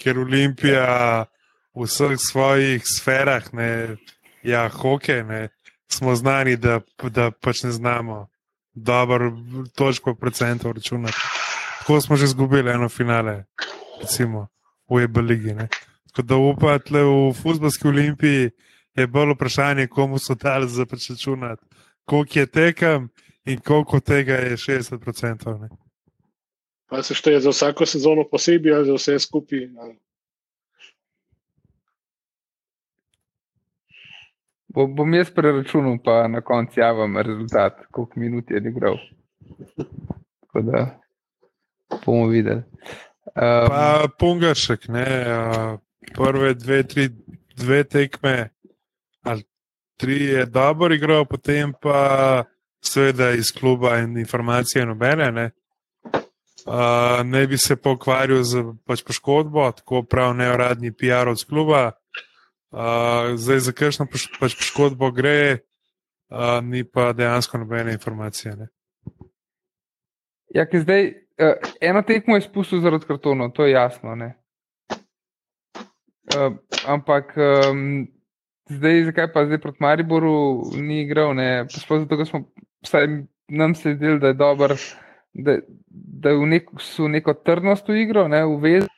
[0.00, 1.26] ker Olimpija
[1.74, 3.96] v vseh svojih sferah, ne,
[4.42, 5.48] ja, hoke, ne,
[5.90, 8.26] smo znani, da, da pač ne znamo
[8.74, 9.32] dobro
[9.76, 11.18] točko procentov računati.
[11.80, 13.44] Tako smo že izgubili eno finale,
[14.00, 14.48] recimo
[14.90, 15.54] v Ebeligi.
[16.10, 18.50] Tako da upate v futbalski olimpiji
[18.94, 21.66] je bolj vprašanje, komu so dali za pač računati,
[22.04, 23.08] koliko je tekem
[23.44, 25.60] in koliko tega je 60%.
[25.60, 25.68] Ne.
[26.90, 29.68] Pa se šteje za vsako sezono posebej ali za vse skupaj?
[34.74, 38.98] Bo, bom jaz preračunal, pa na koncu javim rezultat, koliko minut je igral.
[40.40, 41.00] Tako da
[42.06, 42.62] bomo videli.
[43.26, 45.06] Um, pa Pungašek, ne,
[46.14, 47.08] prve dve, tri,
[47.56, 48.59] dve tekme, ali
[50.00, 52.44] tri je dobro igral, potem pa
[52.80, 55.32] seveda iz kluba in informacije nobene.
[55.32, 55.50] Ne.
[56.66, 61.92] Uh, ne bi se pokvaril z pač poškodbo, tako prav neuradni PR od kluba.
[62.70, 64.06] Uh, zdaj, za kakšno
[64.40, 65.58] pač poškodbo gre,
[66.30, 68.56] uh, ni pa dejansko nobene informacije.
[68.56, 68.68] Ne?
[70.54, 74.16] Ja, ki zdaj uh, eno tekmo je spustil zaradi kartonov, to je jasno.
[76.30, 78.06] Uh, ampak um,
[78.70, 80.34] zdaj, zakaj pa zdaj proti Mariboru
[80.78, 81.34] ni igral?
[81.68, 82.44] Sploh zato, ker smo
[82.86, 83.06] vsaj
[83.50, 84.76] nam se zdeli, da je dober
[85.32, 85.58] da,
[86.22, 88.88] da v nek, neko trdnost v igro, ne, v vezi.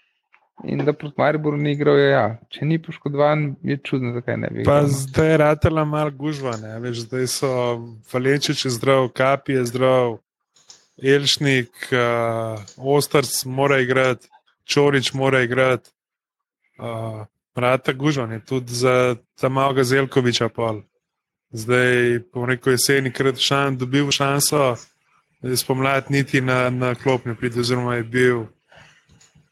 [0.69, 2.27] In da proti Mariboru ni igral, ja.
[2.53, 4.67] če ni poškodovan, je čudno, zakaj ne bi.
[4.69, 7.51] Pa zdaj je ratela malo gužvane, veš, zdaj so
[8.13, 10.21] Valenčič zdrav, Kapi je zdrav,
[11.03, 14.29] Elšnik, uh, Ostrc mora igrati,
[14.69, 15.91] Čorič mora igrati.
[16.79, 20.83] Uh, rata gužvane, tudi za ta malega Zelkoviča pol.
[21.53, 24.77] Zdaj, po neko jeseni, krat šan, dobil šanso
[25.57, 28.45] spomladi niti na, na klop ne pride, oziroma je bil,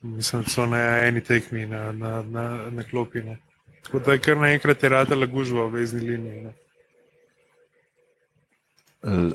[0.03, 3.23] mislim, so na eni tekmi na, na, na, na klopi.
[3.23, 3.37] Ne.
[3.83, 6.47] Tako da je kar naenkrat je rada lagužva v vezni liniji.
[9.03, 9.33] Uh,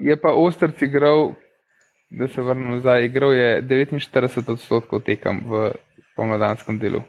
[0.00, 1.34] je pa Ostrc igral,
[2.10, 5.72] da se vrnem nazaj, igral je 49 odstotkov tekem v
[6.16, 7.02] pomladanskem delu.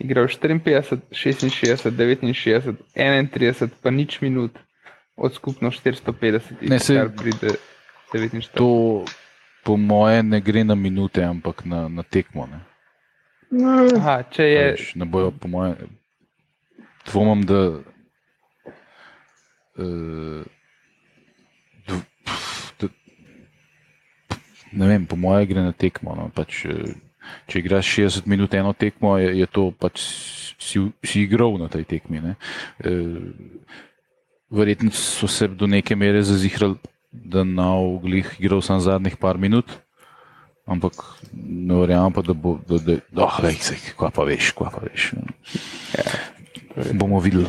[0.00, 4.56] Igral 54, 66, 69, 31, pa nič minut
[5.16, 7.60] od skupno 450, ne se pride.
[8.12, 8.48] 49.
[8.54, 9.04] To,
[9.64, 12.48] po moje, ne gre na minute, ampak na, na tekmo.
[12.48, 12.60] Ne?
[13.96, 14.64] Aha, če je.
[14.72, 15.92] Pač ne bojo, po mojem,
[17.10, 17.60] dvomim, da.
[19.80, 20.42] Uh,
[24.72, 26.14] ne vem, po mojem, gre na tekmo.
[26.16, 26.30] No.
[26.34, 26.94] Pač, eh,
[27.46, 30.00] če igraš 60 minut eno tekmo, je, je to pač
[30.60, 32.22] si, si igral na tej tekmi.
[32.22, 32.34] E,
[34.50, 36.76] verjetno so se do neke mere zazihrali,
[37.10, 39.66] da na uglih igral sem zadnjih par minut.
[40.70, 40.94] Ampak
[41.34, 44.84] ne verjamem pa, da bo, da, da, oh, lej, sej, kva pa veš, kva pa
[44.84, 45.08] veš.
[45.96, 46.04] Ja,
[46.94, 47.48] bomo videli.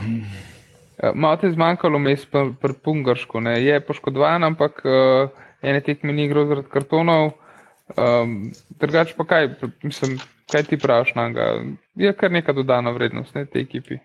[0.97, 3.59] Ja, malo te zmanjkalo mest pri pr Pungaršku, ne.
[3.61, 5.29] je poškodovan, ampak uh,
[5.61, 7.35] ene tekme ni igral zaradi kartonov.
[7.97, 9.49] Um, drugač pa kaj,
[9.83, 10.17] mislim,
[10.51, 11.47] kaj ti praviš na njega?
[11.95, 13.99] Je kar neka dodana vrednost ne, tej ekipi.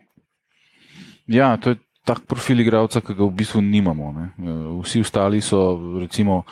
[1.26, 4.12] Ja, to je tak profil igralca, ki ga v bistvu nimamo.
[4.14, 4.26] Ne.
[4.82, 6.44] Vsi ostali so, recimo,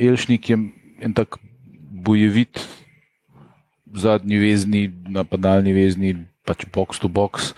[0.00, 0.56] Elšnik je
[1.02, 1.36] en tak
[2.04, 2.62] bojevit,
[3.92, 6.16] zadnji vezni, napadalni vezni,
[6.48, 7.52] pač box to box.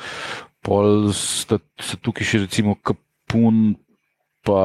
[0.65, 3.77] Pol sta, sta tukaj še recimo Kapun,
[4.45, 4.63] pa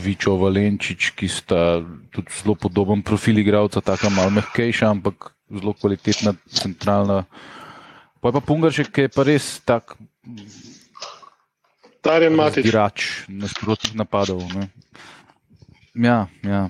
[0.00, 6.32] Vičo Valenčič, ki sta tudi zelo podoben profil igralca, tako malo mehkejša, ampak zelo kvalitetna
[6.48, 7.24] centralna.
[8.24, 9.92] Pa je pa Pungaršek, ki je pa res tak.
[12.00, 12.64] Tarjen Matič.
[12.64, 14.40] Igrač nasprotnih napadov.
[14.56, 14.72] Ne.
[15.94, 16.68] Ja, ja.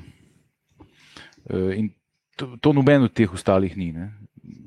[1.47, 1.95] E, in
[2.35, 3.95] to, to noben od teh ostalih ni.
[3.95, 4.11] Ne.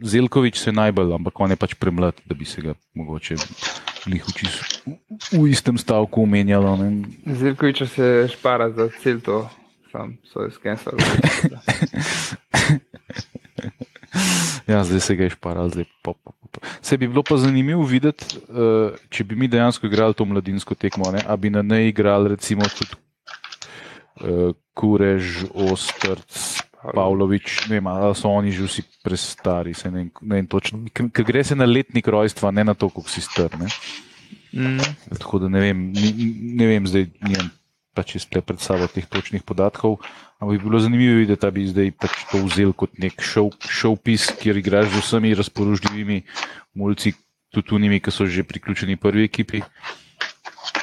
[0.03, 3.35] Zelkovič se najbolj, ampak on je pač premlad, da bi se ga mogoče
[4.07, 4.19] v,
[5.31, 6.77] v istem stavku omenjalo.
[7.25, 9.49] Zelkovič se špara za cel to,
[9.91, 10.93] sam svoj skenser.
[14.71, 16.13] ja, zdaj se ga je šparal, zdaj pa.
[16.81, 21.11] Se bi bilo pa zanimivo videti, uh, če bi mi dejansko igrali to mladinsko tekmo,
[21.11, 21.21] ne?
[21.27, 22.95] a bi na ne igrali recimo tudi
[24.23, 30.47] uh, Kurež, Ostrc, Pavlović, ne vem, ali so oni že vsi prestari, se ne vem
[30.47, 30.83] točno.
[30.93, 33.67] Ker gre se na letnik rojstva, ne na to, kako si strne.
[34.53, 34.77] Mm.
[35.17, 36.11] Tako da ne vem, ne,
[36.57, 37.49] ne vem zdaj nimam
[37.97, 39.97] pač izple pred sabo teh točnih podatkov,
[40.37, 44.61] ampak bi bilo zanimivo videti, da bi zdaj pač to vzel kot nek šovpis, kjer
[44.61, 46.21] igraš z vsemi razpoložljivimi
[46.77, 47.15] mulci,
[47.49, 49.65] tudi unimi, ki so že priključeni prvi ekipi.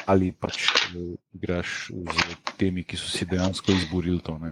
[0.05, 4.35] Ali pač uh, igraš z temi, ki so si dejansko izborili to.
[4.41, 4.51] Ne.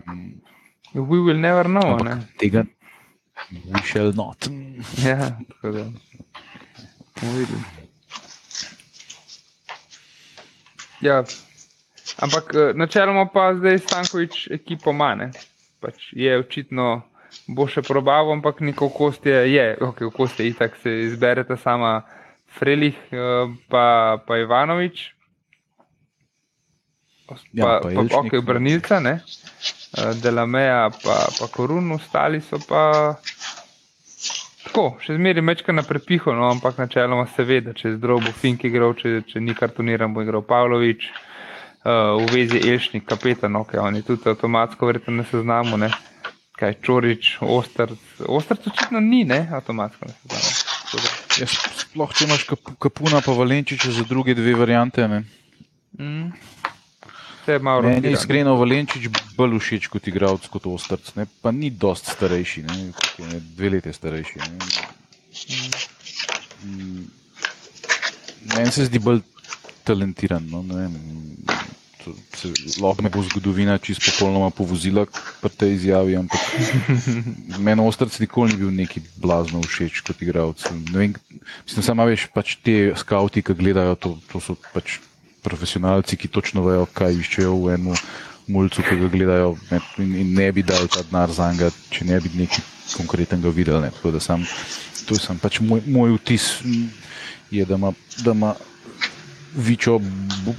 [0.93, 1.97] We will never know.
[1.97, 2.65] Ampak, tega
[3.51, 4.49] we shall not.
[5.05, 5.85] Ja, tako da.
[11.01, 11.23] Ja,
[12.17, 15.31] ampak eh, načeloma pa zdaj Stankovič ekipo manj.
[15.79, 17.01] Pač je očitno
[17.47, 22.03] bo še probaval, ampak neko kost je, ok, kost je itak se izberete sama
[22.53, 25.09] Frelih eh, pa, pa Ivanovič.
[27.27, 29.19] Pa, ja, pa, pa ok, branilca, ne?
[29.93, 33.13] Eh, Delameja, pa, pa Korun, ostali so pa
[34.63, 38.23] tako, še zmeraj mečka na prepihu, no, ampak načeloma se ve, da če je zdrav,
[38.25, 41.05] bo Fink igral, če, če ni kartoniran, bo igral Pavlović,
[41.85, 45.91] uh, v vezi Elšnik, kapetan, ok, oni tudi avtomatsko verjetno ne seznamo, ne.
[46.57, 51.13] Kaj Čorič, Ostrc, Ostrc očitno ni, ne, avtomatsko ne seznamo.
[51.37, 51.49] Ja,
[51.83, 52.47] sploh, če imaš
[52.81, 55.23] Kapuna pa Valenčiča za druge dve variante, ne.
[56.01, 56.52] Mm.
[57.47, 61.27] Meni je iskreno Valenčič bolj všeč kot igralec kot Ostrc, ne?
[61.41, 62.77] pa ni dost starejši, ne?
[63.19, 63.39] Je, ne?
[63.57, 64.39] dve leti starejši.
[66.63, 67.03] Mm.
[68.55, 69.19] Meni se zdi bolj
[69.83, 70.47] talentiran.
[70.47, 70.63] No?
[72.79, 75.03] Lahko me bo zgodovina čisto popolnoma povozila
[75.43, 76.39] pri tej izjavi, ampak
[77.65, 80.63] meni Ostrc nikoli ni bil neki blazno všeč kot igralec.
[80.95, 85.03] Mislim, samo veš, pač te skauti, ki gledajo to, to so pač
[85.43, 88.03] profesionalci, ki točno vejo, kaj iščejo v enem
[88.47, 92.07] mulcu, ki ga gledajo ne, in, in ne bi dal ta denar za njega, če
[92.09, 92.65] ne bi nekaj
[92.97, 93.79] konkretnega videl.
[93.83, 93.91] Ne.
[94.03, 94.43] Da sam,
[95.07, 96.49] to je sam, pač moj, moj vtis,
[97.51, 98.53] je, da ima, da ima
[99.53, 99.99] Vičo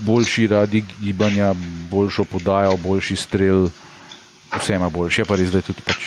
[0.07, 1.49] boljši radi gibanja,
[1.91, 3.67] boljšo podajo, boljši strel,
[4.55, 6.05] vse ima boljše, pa res da je tudi pač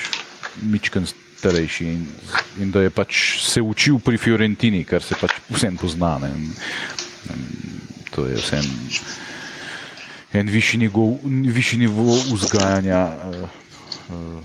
[0.62, 1.04] mičken
[1.38, 2.06] starejši in,
[2.64, 6.16] in da je pač se učil pri Fiorentini, kar se pač vsem pozna.
[6.24, 6.32] Ne.
[8.18, 8.70] To je vse en,
[10.34, 11.20] en višji, nivo,
[11.54, 13.36] višji nivo vzgajanja uh,
[14.10, 14.42] uh,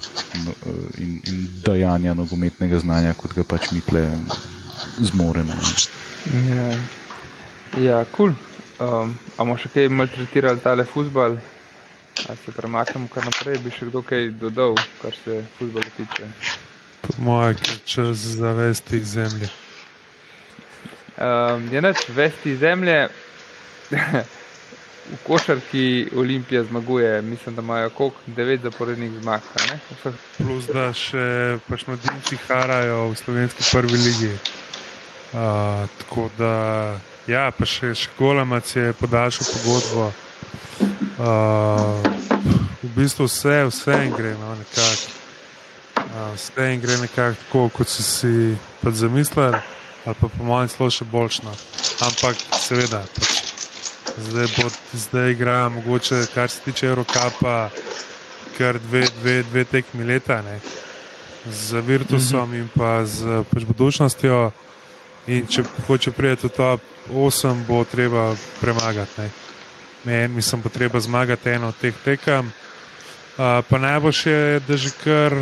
[1.01, 4.05] in, in dajanja nogometnega znanja, kot ga pač mi tle
[5.01, 5.57] zmoremo.
[6.53, 6.69] Ja,
[7.81, 8.37] ja kul.
[8.37, 8.41] Cool.
[8.83, 11.41] Um, Amo še kaj maltretirali tale futbal?
[12.29, 16.29] Ali se premaknemo kar naprej, bi še kdo kaj dodal, kar se futbola tiče?
[17.03, 19.49] Po mojem, čas zavesti zemlje.
[21.17, 23.09] Um, je neč vesti zemlje.
[25.13, 29.41] V košarki Olimpija zmaguje, mislim, da imajo koliko 9 zaporednih zmag.
[30.39, 34.33] Plus da še pač mladinci harajo v slovenski prvi ligi.
[35.33, 36.55] Uh, tako da,
[37.27, 40.13] ja, pa še školamac je podaljšal pogodbo.
[41.19, 42.01] Uh,
[42.83, 45.19] v bistvu vse, vse in gre, no, nekako.
[46.03, 48.33] Uh, vse in gre nekako tako, kot si si
[48.83, 49.57] pač zamislil,
[50.05, 51.55] ali pa po mojem slovu še boljšno.
[52.05, 53.42] Ampak seveda, pač
[54.19, 57.71] zdaj, bo, zdaj igra, mogoče kar se tiče Eurocapa,
[58.59, 60.61] kar dve, dve, dve tekmi leta, ne?
[61.51, 62.59] z Virtusom mm -hmm.
[62.59, 64.51] in pa z pač budučnostjo.
[65.27, 66.81] In če hoče priti v top
[67.11, 69.23] 8, bo treba premagati.
[70.05, 72.47] Meni mislim, bo treba zmagati eno od teh tekem.
[72.47, 75.35] Uh, pa najboljše je, da že kar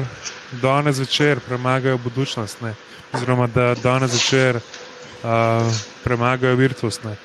[0.63, 2.59] danes večer premagajo budučnost,
[3.13, 4.63] oziroma da danes večer uh,
[6.05, 7.03] premagajo Virtus.
[7.03, 7.17] Ne?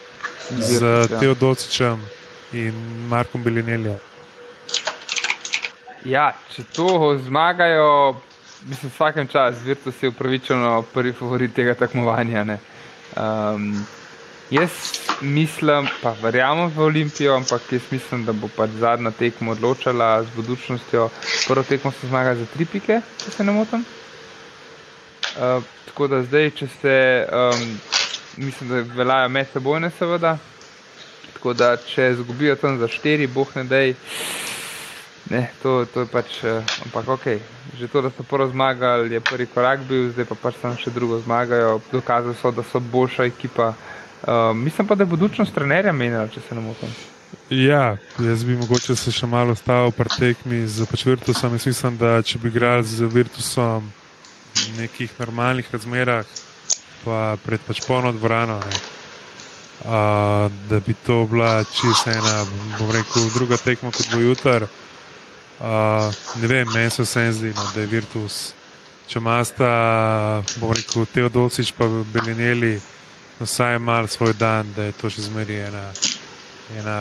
[0.49, 1.19] Z ja.
[1.19, 2.01] Teodosičem
[2.53, 2.73] in
[3.09, 3.97] Markom Belineljem.
[6.05, 8.15] Ja, če to zmagajo,
[8.69, 12.45] mislim, vsakem času, Virtus je upravičeno prvi favorit tega tekmovanja.
[13.17, 13.85] Um,
[14.53, 14.69] jaz
[15.21, 20.35] mislim, pa verjamem v Olimpijo, ampak jaz mislim, da bo pač zadnja tekmo odločala z
[20.35, 21.09] budučnostjo.
[21.47, 23.85] Prvo tekmo so zmagali za tri pike, če se ne motim.
[25.35, 27.79] Uh, tako da zdaj, če se um,
[28.37, 30.37] mislim, da veljajo med sebojne, seveda.
[31.33, 33.95] Tako da, če izgubijo tam za štiri, boh ne dej.
[35.29, 37.25] Ne, to, to je pač, eh, ampak ok,
[37.79, 40.93] že to, da so prvo zmagali, je prvi korak bil, zdaj pa pač tam še
[40.93, 43.73] drugo zmagajo, dokazali so, da so boljša ekipa.
[44.25, 46.93] Uh, mislim pa, da je budučnost trenerja menila, če se ne motim.
[47.49, 51.57] Ja, jaz bi mogoče se še malo stavil pri tekmi z pač Virtusom.
[51.57, 53.89] Jaz mislim, da če bi igrali z Virtusom
[54.55, 56.25] v nekih normalnih razmerah,
[57.05, 58.59] pa pred pač polno dvorano.
[59.85, 62.45] Uh, da bi to bila čisto ena,
[62.79, 64.65] bom rekel, druga tekma kot bo jutr.
[65.59, 66.09] Uh,
[66.41, 68.53] ne vem, meni se vse zdi, no, da je Virtus.
[69.07, 69.69] Če imata,
[70.57, 72.79] bom rekel, Teodosič pa Belineli,
[73.39, 75.85] vsaj malo svoj dan, da je to še zmeri ena,
[76.79, 76.97] ena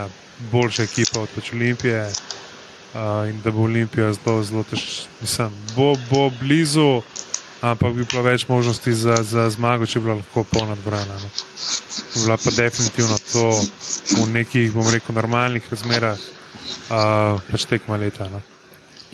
[0.51, 5.49] boljša ekipa od pač Olimpije uh, in da bo Olimpija zelo, zelo težko.
[5.75, 7.01] Bo, bo blizu
[7.71, 11.17] ampak bi bilo več možnosti za, za zmago, če bi bila lahko polna dvorana.
[11.21, 11.29] No.
[12.15, 13.45] Bila pa definitivno to
[14.19, 18.29] v nekih, bom rekel, normalnih razmerah, uh, pač tekma leta.
[18.29, 18.41] No.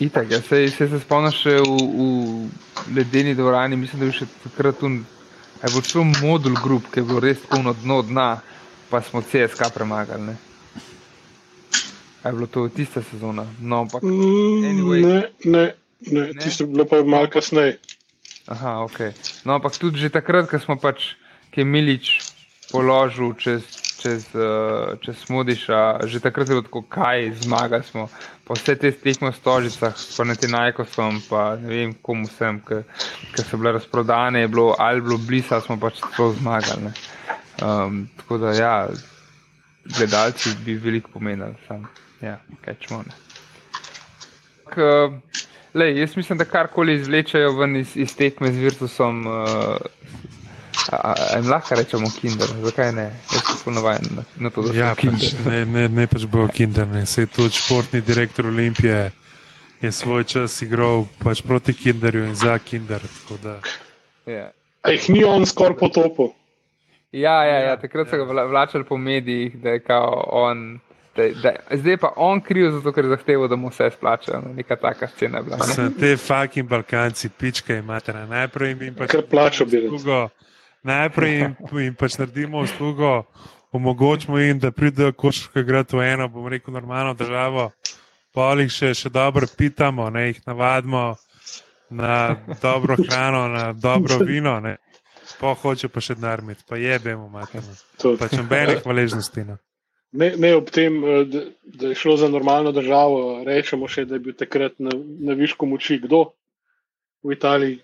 [0.02, 4.80] Itak, ja, se, se, se spomniš v, v ledeni dvorani, mislim, da je še takrat
[4.80, 4.90] tu.
[5.62, 8.30] Je bil šel modul grup, ki je bil res polno dno dna,
[8.90, 10.32] pa smo CSK premagali.
[10.32, 10.34] Ne?
[12.24, 13.46] Je bilo to tista sezona?
[13.60, 15.06] No, ampak, mm, anyway.
[15.06, 15.64] Ne, ne,
[16.10, 17.78] ne, ne, tisto je bilo pa malo kasneje.
[18.48, 18.98] Aha, ok.
[19.44, 21.14] No, ampak tudi že takrat, ko smo pač,
[21.54, 22.06] ki je Milič
[22.72, 23.62] položil čez,
[24.00, 28.08] čez, uh, čez Smudiša, že takrat je bilo tako, kaj zmaga smo.
[28.42, 32.58] Pa vse te tekme v stožicah, pa ne te najkosom, pa ne vem komu sem,
[32.64, 32.82] ker
[33.46, 36.90] so bile razprodane, je bilo ali bilo blizu, smo pač to zmagali.
[37.62, 38.74] Um, tako da ja,
[39.86, 41.86] gledalci bi veliko pomenili, sam,
[42.18, 43.04] ja, kaj čemo.
[45.74, 49.76] Lej, jaz mislim, da karkoli izvlečajo ven iz, iz tekme z Virtusom, uh,
[51.36, 52.48] jim lahko rečemo Kinder.
[52.64, 53.08] Zakaj ne?
[53.32, 56.86] Jaz sem ponovajen na, na to, da ja, pač, ne, ne, ne pač bo Kinder.
[56.88, 57.06] Ne.
[57.06, 59.10] Sej tudi športni direktor Olimpije
[59.82, 63.02] je svoj čas igral pač proti Kinderju in za Kinder.
[64.26, 64.52] Ja.
[64.82, 66.34] A jih ni on skoraj potopil?
[67.12, 70.80] Ja, ja, ja, takrat so ga vlačali po medijih, da je kao on.
[71.16, 74.40] Da, da, zdaj pa on kriv za to, ker je zahteval, da mu vse splačajo.
[74.40, 75.56] No, neka taka scena je bila.
[75.56, 75.90] Ne?
[76.00, 80.28] Te fucking Balkanci, pičke imate na najprej jim pač plačo bilo.
[80.82, 83.24] Najprej jim, jim pač naredimo uslugo,
[83.72, 87.70] omogočimo jim, da pridejo košarka igrati v eno, bom rekel, normalno državo.
[88.32, 91.16] Pa jih še, še dobro pitamo, ne jih navadimo
[91.90, 94.56] na dobro hrano, na dobro vino.
[94.60, 94.78] Ne.
[95.40, 97.76] Pa hoče pa še narmiti, pa jebemo, matemo.
[98.00, 99.44] Pač nobenih hvaležnosti.
[99.44, 99.58] No
[100.12, 104.18] ne, ne ob tem, eh, da, da je šlo za normalno državo, rečemo še, da
[104.18, 106.26] je bil takrat na, na višku moči kdo
[107.22, 107.80] v Italiji,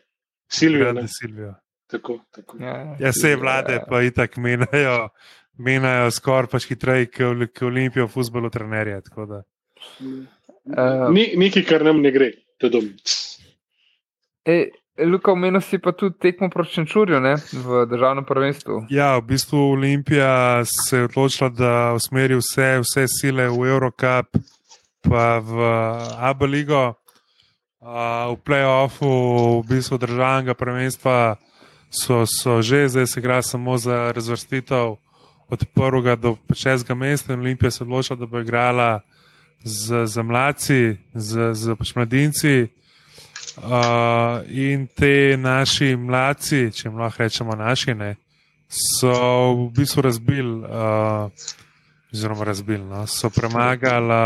[0.48, 0.92] Silvijo.
[0.96, 1.54] Ja, Silvijo.
[1.88, 2.58] Tako, tako.
[2.60, 3.86] Ja, ja, vse vlade ja, ja.
[3.88, 5.08] pa i tak menajo,
[5.56, 9.00] menajo skoraj pač hitreje, kot Olimpijo v futbolu trenerje.
[10.00, 12.92] Uh, Ni nekaj, kar nam ne gre, te domi.
[14.44, 14.58] E,
[14.98, 17.20] Luka, omenil si pa tudi tekmo proti Čenčurju
[17.52, 18.86] v državnem prvenstvu.
[18.90, 24.40] Ja, v bistvu Olimpija se je odločila, da usmeri vse, vse sile v Eurocup,
[25.02, 25.54] pa v
[26.18, 26.94] Abu Leigo.
[27.78, 29.10] Uh, v playoffu,
[29.62, 31.38] v bistvu državnega prvenstva,
[31.90, 34.98] so, so že, zdaj se igra samo za razvrstitev
[35.48, 39.00] od prvega do šestega mesta Olimpija se odločila, da bo igrala
[39.64, 42.68] z, z mladci, z, z pač mladinci.
[43.58, 48.12] Uh, in te naši mladci, če jim lahko rečemo naši, ne,
[48.70, 49.14] so
[49.56, 51.48] v bistvu razbili, uh,
[52.14, 54.18] oziroma razbili, no, so premagali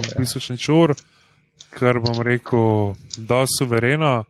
[0.00, 0.94] v bistvu šničur,
[1.76, 4.22] kar bom rekel, dosti suvereno.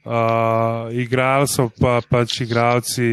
[0.00, 3.08] Uh, igrali so pa pač igralci,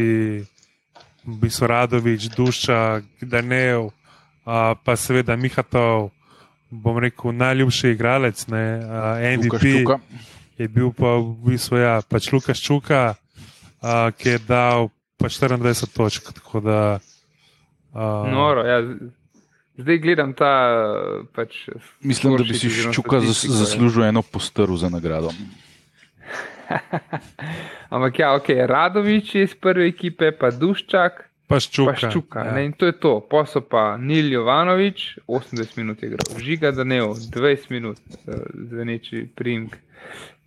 [1.28, 6.10] v bistvu Radovič, Duša, Danev, uh, pa seveda Mihatov,
[6.70, 9.84] bom rekel, najljubši igralec, ne, uh, MVP.
[10.58, 15.86] Je bil pa v bistvu ja, pač Lukaš Čuka, uh, ki je dal pa 24
[15.94, 16.34] točk.
[16.58, 16.98] Da,
[17.94, 18.82] uh, Noro, ja.
[19.78, 20.50] Zdaj gledam ta.
[21.30, 21.70] Pač,
[22.02, 25.30] Mislim, da bi si Čuka zaslužil eno postrv za nagrado.
[27.94, 31.24] Ampak ja, ok, Radovič je iz prve ekipe, pa Duščak.
[31.48, 31.94] Pa ščuka.
[31.94, 32.58] Pa ščuka ja.
[32.60, 33.14] In to je to.
[33.24, 38.02] Posel pa Nil Jovanovič, 80 minut je igral, Žiga Danev, 20 minut,
[38.52, 39.78] zveneči primk.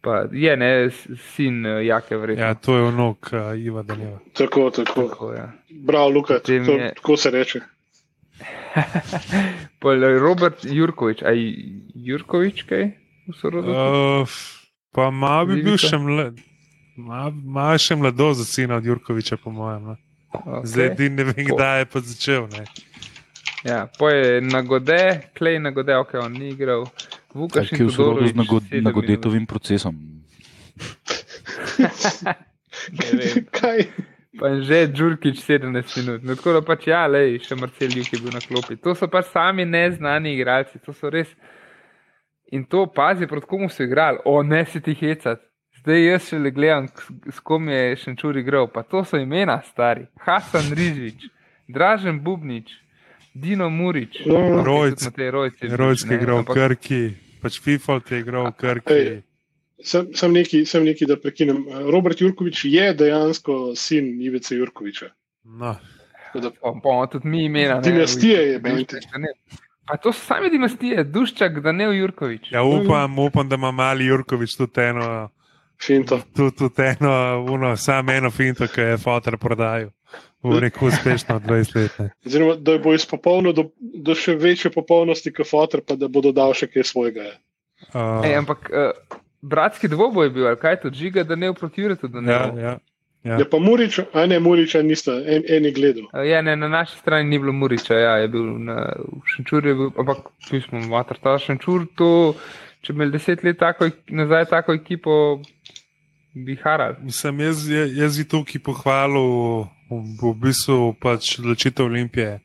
[0.01, 0.89] Pa je ne,
[1.33, 2.43] sin Jake vredno.
[2.43, 4.19] Ja, to je onok uh, Iva Daneva.
[4.33, 5.07] Tako, tako.
[5.07, 5.51] tako ja.
[5.69, 6.93] Bravo, Luka, to, je...
[6.95, 7.61] tako se reče.
[10.25, 11.37] Robert Jurkovič, aj
[11.95, 12.91] Jurkovič kaj?
[13.43, 14.27] Uh,
[14.91, 16.39] pa malo bi bil še mlad.
[16.97, 19.91] Malo še mlado za sina od Jurkoviča, po mojem.
[19.91, 19.97] No.
[20.31, 20.65] Okay.
[20.65, 22.47] Zdaj ne vem, kdaj je pa začel.
[22.55, 22.65] Ne.
[23.67, 26.87] Ja, poje nagode, klej nagode, ok, on ni igral.
[27.34, 29.95] Vukaš je vzrodo z nagod, nagodetovim procesom.
[33.57, 33.86] Kaj?
[34.39, 36.23] Pa že Džurkič 17 minut.
[36.23, 38.79] No, tako da pač ja, lej, še Marcel Juk je bil na klopi.
[38.79, 41.29] To so pač sami neznani igralci, to so res.
[42.51, 45.43] In to pazi, proti komu so igrali, o ne si ti hecati.
[45.82, 46.88] Zdaj jaz še le gledam,
[47.32, 48.67] s kom je še čuri igral.
[48.71, 50.07] Pa to so imena, stari.
[50.25, 51.27] Hasan Rižvič,
[51.71, 52.80] Dražen Bubnič,
[53.34, 54.21] Dino Murič,
[54.63, 55.09] Rojci.
[55.75, 57.01] Rojci je igral v Krki,
[57.41, 58.93] pač FIFA je igral v Krki.
[58.93, 59.21] Ej,
[59.84, 61.63] sem, sem, neki, sem neki, da prekinem.
[61.91, 65.11] Robert Jurkovič je dejansko sin Ivice Jurkoviča.
[65.43, 65.75] No.
[66.34, 67.79] Da, pa, pa, tudi mi imena.
[67.82, 68.99] Dinastije je, menite.
[69.88, 72.51] Pa to so sami dinastije, Duščak, da ne Jurkovič.
[72.51, 75.29] Ja, upam, upam, da ima mali Jurkovič tudi eno
[75.82, 76.21] finto.
[76.36, 79.89] Tudi tud eno, uno, samo eno finto, ki je fotor prodajal.
[80.43, 82.13] V neko uspešno 20 let.
[82.25, 86.55] Oziroma, da bo izpopolnil do, do še večje popolnosti kot fotor, pa da bo dodal
[86.57, 87.27] še kaj svojega.
[87.93, 92.09] Uh, Ej, ampak uh, bratski dvoboj je bil, ali kaj to žiga, da ne uprotivate?
[92.25, 92.79] Ja, ja.
[93.23, 93.35] Ja.
[93.37, 96.07] Je pa Murič, a ne Muriča, niste en, eni gledali.
[96.25, 98.95] Ja, ne, na naši strani ni bilo Muriča, ja, je bil na
[99.35, 102.33] Šenčurju, ampak tu smo, mater, ta Šenčur, to,
[102.81, 105.13] če bi imeli deset let tako, nazaj tako ekipo,
[106.33, 106.97] bi haral.
[107.05, 112.39] Mislim, jaz, jaz bi tukaj pohvalil v, v bistvu pač odločitev Olimpije.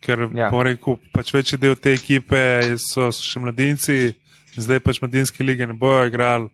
[0.00, 0.48] Ker ja.
[0.50, 2.40] rekel, pač večji del te ekipe
[2.80, 4.14] so, so še mladinci,
[4.56, 6.50] zdaj pač mladinske lige ne bojo igrali.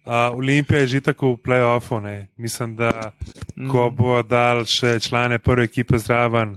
[0.00, 2.00] Uh, Olimpija je že tako v playoffu.
[2.36, 3.12] Mislim, da
[3.56, 3.68] mm.
[3.68, 6.56] ko bo dal še člane prve ekipe zraven,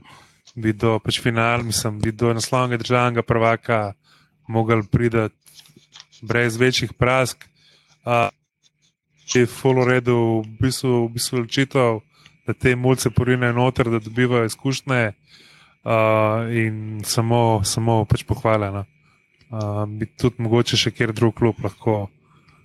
[0.56, 3.94] bi do pač final, mislim, bi do naslovnega državnega prvaka
[4.48, 5.28] mogli priti
[6.22, 7.46] brez večjih prask.
[8.06, 8.32] Uh,
[9.34, 12.02] je full redu, v bistvu, v bistvu odločitev,
[12.48, 18.86] da te mulce porinejo noter, da dobivajo izkušnje uh, in samo, samo pač pohvaljeno.
[19.54, 22.08] Uh, bi tudi mogoče še kjer drug klub lahko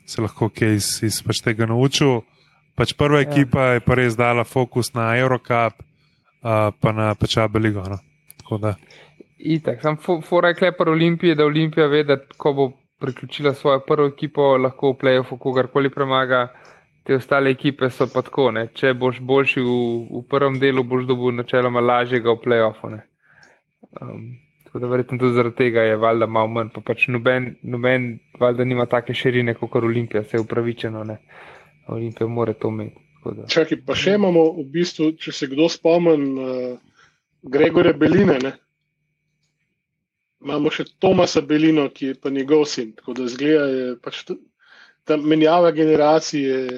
[0.09, 2.22] se lahko kaj iz, iz pač tega naučil.
[2.79, 3.29] Pač prva ja.
[3.29, 7.85] ekipa je pa res dala fokus na Eurocup, uh, pa na pač Abeligo.
[7.93, 7.99] No?
[9.39, 14.57] Itak, sem fora klepar Olimpije, da Olimpija ve, da ko bo priključila svojo prvo ekipo,
[14.57, 16.49] lahko v playoffu kogarkoli premaga.
[17.09, 18.66] Te ostale ekipe so pa tako, ne?
[18.76, 19.76] če boš boljši v,
[20.12, 22.90] v prvem delu, boš dobil načeloma lažjega v playoffu.
[23.96, 24.26] Um,
[24.66, 28.68] tako da verjetno tudi zaradi tega je valjda malo manj, pa pač noben, noben valjda
[28.68, 31.16] nima take širine kot Olimpija, se je upravičeno, ne?
[31.88, 33.00] Olimpija more to imeti.
[33.48, 37.04] Čakaj, pa še imamo v bistvu, če se kdo spomni, uh,
[37.42, 38.52] Gregore Beline, ne?
[40.44, 42.92] imamo še Tomasa Belino, ki je pa njegov sin.
[42.96, 44.22] Tako da zgleda, da je pač
[45.09, 46.68] ta menjava generacije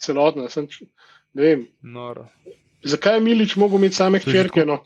[0.00, 0.48] celotna.
[0.52, 0.68] Sem,
[1.34, 1.66] ne vem.
[1.82, 2.28] Noro.
[2.84, 4.64] Zakaj je Milič mogel imeti same hčerke?
[4.68, 4.80] No?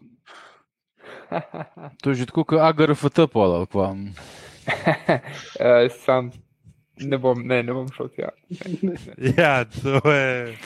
[2.03, 3.67] To je že tako, kot AGRFT polal.
[3.75, 4.17] uh,
[6.05, 6.31] sam
[6.97, 8.29] ne bom, ne, ne bom šel tja.
[9.39, 10.57] ja, to je.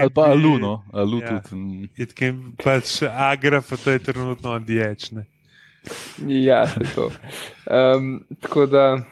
[0.00, 1.40] Ali pa Aluno, Alu ja.
[1.42, 2.32] tudi.
[2.62, 5.26] Pač AGRFT je trenutno odječne.
[6.26, 7.10] Ja, tako.
[7.66, 9.02] Um, tako da,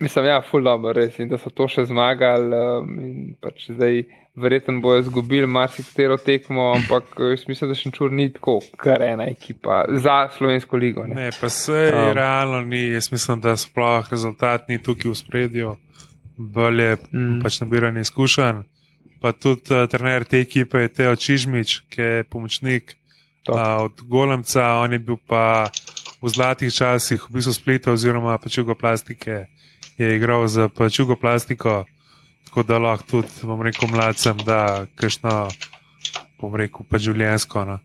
[0.00, 1.18] Mislim, ja, ful dobro, res.
[1.22, 2.50] In da so to še zmagali.
[2.50, 4.02] Um, pač zdaj,
[4.34, 9.28] verjetno bojo izgubili marsikatero tekmo, ampak jaz mislim, da še čur ni tako, kar ena
[9.30, 11.06] ekipa za slovensko ligo.
[11.06, 12.88] Ne, ne pa se um, realno ni.
[12.96, 15.76] Jaz mislim, da sploh rezultat ni tukaj v spredju,
[16.36, 17.38] bolje mm.
[17.46, 18.64] pač nabiranje izkušenj.
[19.22, 22.96] Pa tudi uh, trener te ekipe je Teo Čižmič, ki je pomočnik
[23.46, 25.70] uh, od Golemca, on je bil pa
[26.18, 29.44] v zlatih časih, v bistvu splita oziroma pač jugoplastike
[29.98, 31.84] je igral za pač jugoplastiko,
[32.48, 35.34] tako da lahko tudi, bom rekel, mladcem, da kajšno,
[36.40, 37.64] bom rekel, pa življensko.
[37.68, 37.78] No.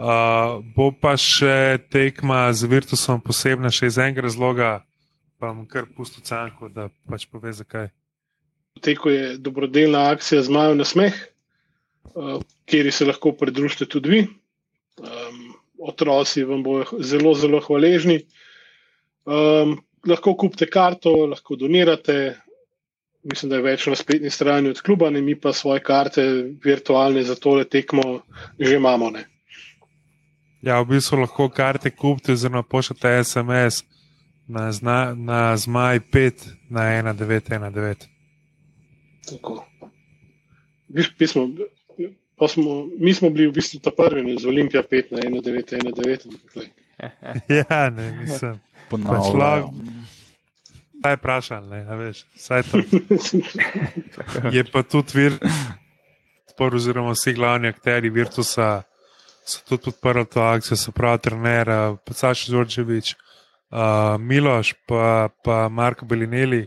[0.00, 4.70] Uh, bo pa še tekma z Virtusom posebna, še iz enega razloga,
[5.36, 7.90] pa bom kar pustil canko, da pač pove zakaj.
[8.80, 11.16] Teko je dobrodelna akcija Zmajev na smeh,
[12.14, 14.22] uh, kjer se lahko pridružite tudi vi.
[15.00, 15.50] Um,
[15.80, 18.22] otroci vam bodo zelo, zelo hvaležni.
[19.28, 19.76] Um,
[20.06, 22.36] lahko kupite karto, lahko donirate.
[23.22, 26.22] Mislim, da je več na spletni strani od kluba, ne mi pa svoje karte
[26.64, 28.22] virtualne za tole tekmo
[28.58, 29.10] že imamo.
[29.10, 29.26] Ne.
[30.62, 33.82] Ja, v bistvu lahko karte kupite, oziroma pošljete SMS
[34.48, 38.08] na, zna, na zmaj 5 na 1919.
[39.28, 39.66] Tako.
[41.18, 41.48] Pismo,
[42.48, 46.28] smo, mi smo bili v bistvu ta prvi z Olimpija 5 na 1919.
[47.60, 48.60] ja, ne, nisem
[48.90, 49.70] ponavljal.
[51.00, 52.82] Kaj je vprašal, ne veš, vse to.
[54.56, 55.38] Je pa tudi vir,
[56.50, 58.82] spor, oziroma vsi glavni akteri Virtusa
[59.50, 61.68] so tudi podprli to akcijo, se pravi, trener,
[62.06, 66.66] Pacaš Zorčevič, uh, Miloš, pa, pa Marko Belineli.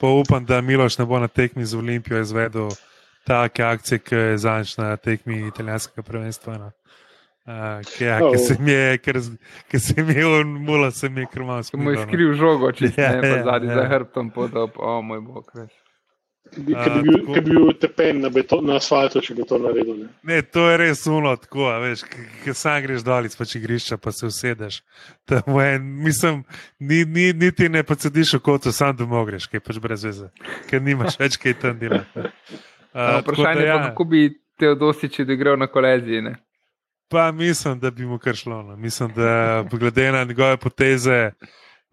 [0.00, 2.68] Pa upam, da Miloš ne bo na tekmi z Olimpijo izvedel
[3.26, 6.58] take akcije, ki je zanj na tekmi italijanskega prvenstva.
[6.58, 6.70] No.
[7.50, 8.32] Uh, ja, oh.
[9.70, 11.62] Ki se mi je umula, se mi je krmal.
[11.62, 13.78] Sem mu skril žogo, če se ne ja, zadnji ja.
[13.80, 15.48] za hrbtom podal, o oh, moj bog.
[16.50, 19.96] Ker bi, bi bil tepen na, beton, na asfaltu, če bi to naredil.
[20.02, 20.08] Ne?
[20.30, 22.04] ne, to je res uno, tako, veš,
[22.44, 24.80] ki sam greš dol iz pač igrišča, pa se usedeš.
[25.30, 26.42] En, mislim,
[26.78, 30.30] ni, ni, niti ne podsediš v kotu, sam domov greš, kaj pač brez veze,
[30.70, 32.28] ker nimaš več kaj tam delati.
[32.90, 33.80] Uh, vprašanje je, ja.
[33.88, 34.24] kako bi
[34.58, 36.34] te odosiči, da gre na koleziji.
[37.10, 38.62] Pa mislim, da bi mu kar šlo.
[38.62, 38.76] No.
[38.76, 41.30] Mislim, da glede na njegove poteze,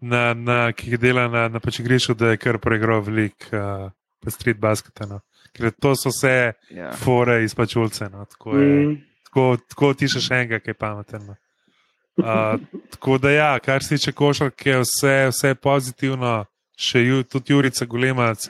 [0.00, 3.90] na, na, ki jih dela na, na pač igrišču, da je kar preigral velik uh,
[4.30, 5.00] street basket.
[5.10, 5.20] No.
[5.56, 6.92] Ker to so vse ja.
[6.92, 8.06] fore iz pačulce.
[8.12, 8.24] No.
[8.30, 8.94] Tako, mm.
[9.26, 11.26] tako, tako ti še enega, ki je pameten.
[11.26, 11.36] No.
[12.18, 12.62] Uh,
[12.94, 16.38] tako da, ja, kar se tiče košarke, je vse, vse pozitivno.
[16.78, 18.46] Še ju, tudi Jurica Gulemac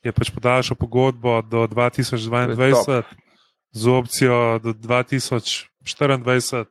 [0.00, 3.02] je pač podaljšal pogodbo do 2022
[3.76, 5.66] z opcijo do 2000.
[5.86, 6.66] 24.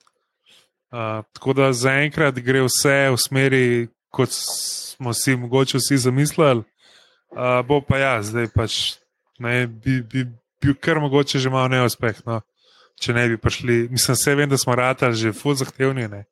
[0.91, 6.63] Uh, tako da zaenkrat gre vse v smeri, kot smo si mogoče vsi zamislili.
[7.31, 8.75] Uh, bo pa ja, zdaj pač
[9.39, 10.23] ne, bi, bi
[10.61, 12.21] bil kar mogoče že malo neuspeh.
[12.25, 12.39] No?
[13.01, 16.23] Če ne bi prišli, mislim, vse vem, da smo ratali že fuz zahtevni, ne?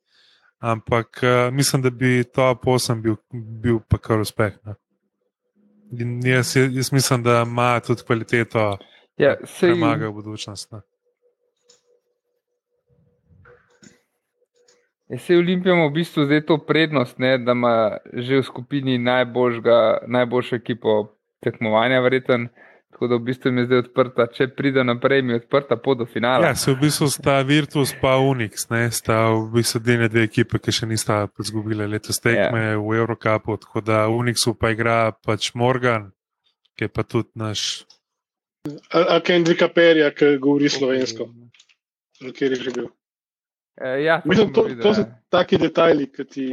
[0.64, 4.56] ampak uh, mislim, da bi to posem bil, bil pa kar uspeh.
[4.64, 4.78] No?
[6.24, 8.78] Jaz, jaz mislim, da ima tudi kvaliteto,
[9.18, 10.72] da ja, premaga v budučnost.
[10.72, 10.82] No?
[15.10, 20.56] Je se Olimpijamo v bistvu zdaj to prednost, ne, da ima že v skupini najboljšo
[20.56, 22.48] ekipo tekmovanja, verjeten.
[22.94, 26.06] Tako da v bistvu je zdaj odprta, če pride naprej, mi je odprta pot do
[26.06, 26.48] finala.
[26.48, 30.62] Ja, se v bistvu sta Virtus pa Unix, ne, sta v bistvu dene dve ekipe,
[30.62, 32.78] ki še nista izgubile letos tekme ja.
[32.78, 33.58] v Eurocupu.
[33.58, 36.12] Tako da Unixu pa igra pač Morgan,
[36.78, 37.84] ki je pa tudi naš.
[38.94, 41.28] A, a Kendrika Perja, ki govori slovensko,
[42.22, 42.94] kjer je že bil.
[43.82, 45.20] E, ja, Mislim, to, to so ja.
[45.30, 46.48] taki detajli, ki ti,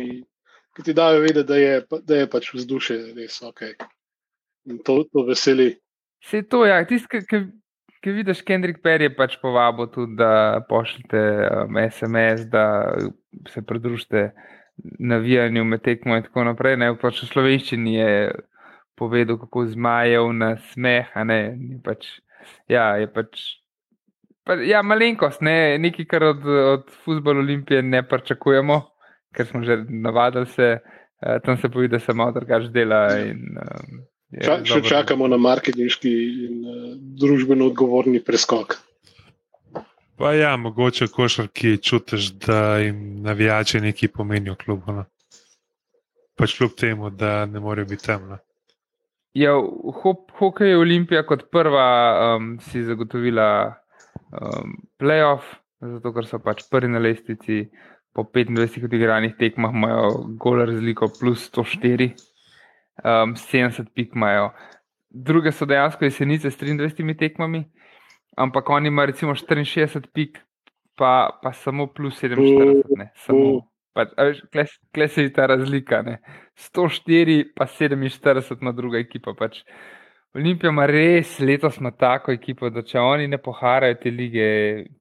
[0.76, 3.64] ki ti dajo vedeti, da je, da je pač vzdušje res ok.
[4.70, 5.74] In to, to veseli.
[6.24, 7.42] Se to, ja, tisti, ki,
[8.00, 12.64] ki vidiš, Kendrick Perry je pač povabil tudi, da pošljete um, SMS, da
[13.48, 14.30] se pridružite
[14.98, 16.76] navijanju med tekmo in tako naprej.
[16.80, 18.12] Ne, pač v slovenščini je
[19.00, 22.08] povedal, kako zmajev na smeh, a ne, je pač,
[22.68, 23.59] ja, je pač
[24.44, 28.80] Pa, ja, malenkost, ne, nekaj, kar od, od futbola Olimpije ne pričakujemo,
[29.36, 33.02] ker smo že navadili se, uh, tam se povi, da se malo drugače dela.
[33.18, 34.06] In, uh,
[34.44, 36.10] Ča, še čakamo na marketinški
[36.46, 38.78] in uh, družbeno odgovorni preskok.
[40.20, 44.92] Pa ja, mogoče košarki čutiš, da jim navijači nekaj pomenijo klubu.
[44.92, 45.04] No?
[46.36, 48.38] Pač kljub temu, da ne morejo biti temno.
[49.34, 49.54] Ja,
[50.38, 51.86] hokej je Olimpija kot prva
[52.36, 53.79] um, si zagotovila
[54.32, 55.46] um, playoff,
[55.80, 57.68] zato ker so pač prvi na lestvici,
[58.12, 62.10] po 25 odigranih tekmah imajo gole razliko plus 104.
[63.04, 64.50] um, 70 pik imajo.
[65.10, 67.64] Druge so dejansko jesenice s 23 tekmami,
[68.36, 70.38] ampak oni imajo recimo 64 pik,
[70.94, 72.82] pa, pa samo plus 47.
[72.98, 74.06] Ne, samo, pa,
[74.92, 76.02] kle se je ta razlika.
[76.02, 76.18] Ne.
[76.74, 79.34] 104, pa 47 na druga ekipa.
[79.34, 79.64] Pač.
[80.34, 84.50] Olimpija ima res letos ima tako ekipo, da če oni ne poharajo te lige,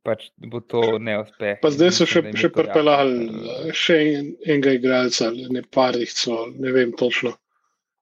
[0.01, 1.59] pač bo to neuspeh.
[1.61, 3.99] Pa zdaj so še, še pripeljali še
[4.47, 7.35] enega igralca, ne parih, celo, ne vem točno.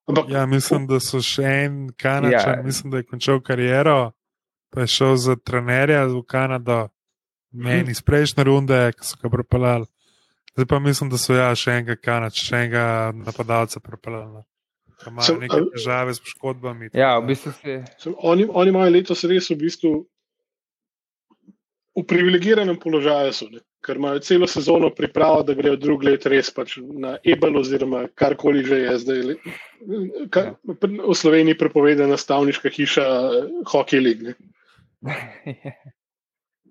[0.07, 2.63] Ampak, ja, mislim, da so še en kanačan, ja.
[2.63, 3.99] mislim, da je končal kariero,
[4.71, 6.85] pa je šel za trenerja v Kanado,
[7.51, 9.91] meni iz prejšnje runde, ki so ga pripeljali.
[10.55, 12.85] Zdaj pa mislim, da so ja, še enega kanača, še enega
[13.19, 14.47] napadalca pripeljali.
[15.07, 16.89] No imajo neke težave s poškodbami.
[16.93, 17.79] Ja, v bistvu se...
[18.17, 19.93] oni, oni imajo letos res v bistvu
[21.97, 23.47] v privilegiranem položaju, so,
[23.81, 28.61] ker imajo celo sezono pripravo, da grejo drug let res pač na Ebel oziroma karkoli
[28.67, 29.35] že je zdaj.
[30.29, 30.77] Kar, ja.
[30.83, 33.05] v Sloveniji prepovedana stavniška hiša
[33.71, 34.35] Hockey League.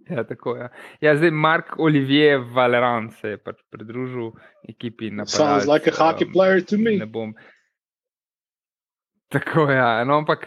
[0.07, 0.63] Ja, tako je.
[0.63, 0.69] Ja.
[1.01, 4.31] ja, zdaj Mark Olivier Valeran se je pač pridružil
[4.69, 5.37] ekipi na Parizu.
[5.37, 6.95] Sounds like a hockey player to me.
[7.01, 7.33] Ne bom,
[9.33, 9.77] Tako je.
[9.77, 10.05] Ja.
[10.05, 10.47] No, ampak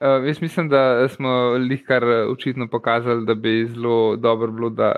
[0.00, 4.96] uh, jaz mislim, da smo lihkar očitno pokazali, da bi zelo dobro bilo, da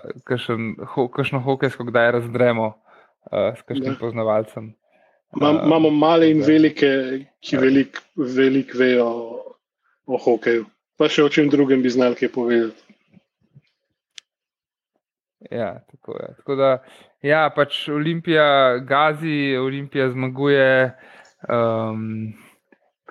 [1.15, 3.99] kakšno hokejsko kdaj razdremo uh, s kakšnim ja.
[4.01, 4.75] poznavalcem.
[5.37, 6.91] Ma, uh, imamo male in velike,
[7.41, 7.61] ki ja.
[7.61, 9.57] veliko velik vejo o,
[10.07, 10.65] o hokeju.
[10.99, 12.83] Pa še o čem drugem bi znali kaj povedati.
[15.51, 16.29] Ja, tako je.
[16.41, 16.71] Tako da,
[17.23, 20.91] ja, pač Olimpija gazi, Olimpija zmaguje.
[21.47, 22.35] Um,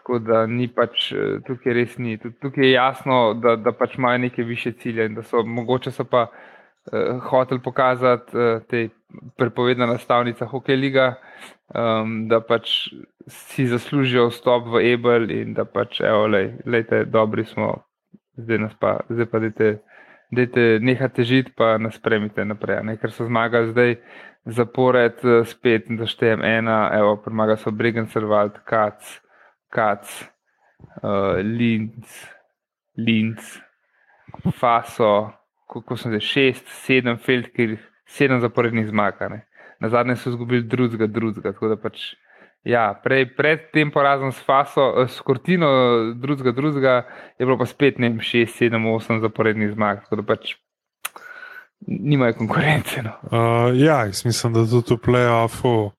[0.08, 2.14] Tako da ni pač eh, tukaj res ni.
[2.18, 6.06] Tukaj je jasno, da, da pač imajo neke više cilje in da so mogoče so
[6.08, 8.88] pa uh, hoteli pokazati uh, te
[9.38, 11.10] prepovedane nastavnice Hockey Liga,
[11.76, 12.88] um, da pač
[13.28, 17.74] si zaslužijo vstop v Ebel in da pač, evo, lej, lejte, dobri smo,
[18.40, 19.72] zdaj nas pa, zdaj pa dajte,
[20.32, 22.80] dajte nehate žiti, pa nas premite naprej.
[22.84, 22.96] Ne?
[22.96, 23.96] Ker so zmagali zdaj
[24.56, 25.20] zapored,
[25.52, 29.18] spet, da štejem ena, evo, premaga so Bregen Servalt, Kac.
[29.78, 30.10] Kac,
[31.04, 32.26] uh, Linz,
[32.98, 33.58] Linz,
[34.58, 35.30] Faso,
[35.70, 37.78] kako so zdaj šest, sedem Feldkir,
[38.10, 39.22] sedem zaporednih zmag.
[39.80, 41.54] Na zadnje so izgubili drugega, drugega.
[41.82, 42.16] Pač,
[42.66, 45.70] ja, prej, pred tem porazom s Faso, eh, s Kortino,
[46.18, 46.96] drugega, drugega,
[47.38, 50.02] je bilo pa spet ne vem, šest, sedem, osem zaporednih zmag.
[50.08, 50.56] Tako da pač
[51.88, 53.04] nimajo konkurence.
[53.06, 53.14] No.
[53.30, 55.92] Uh, ja, mislim, da tudi v play-offu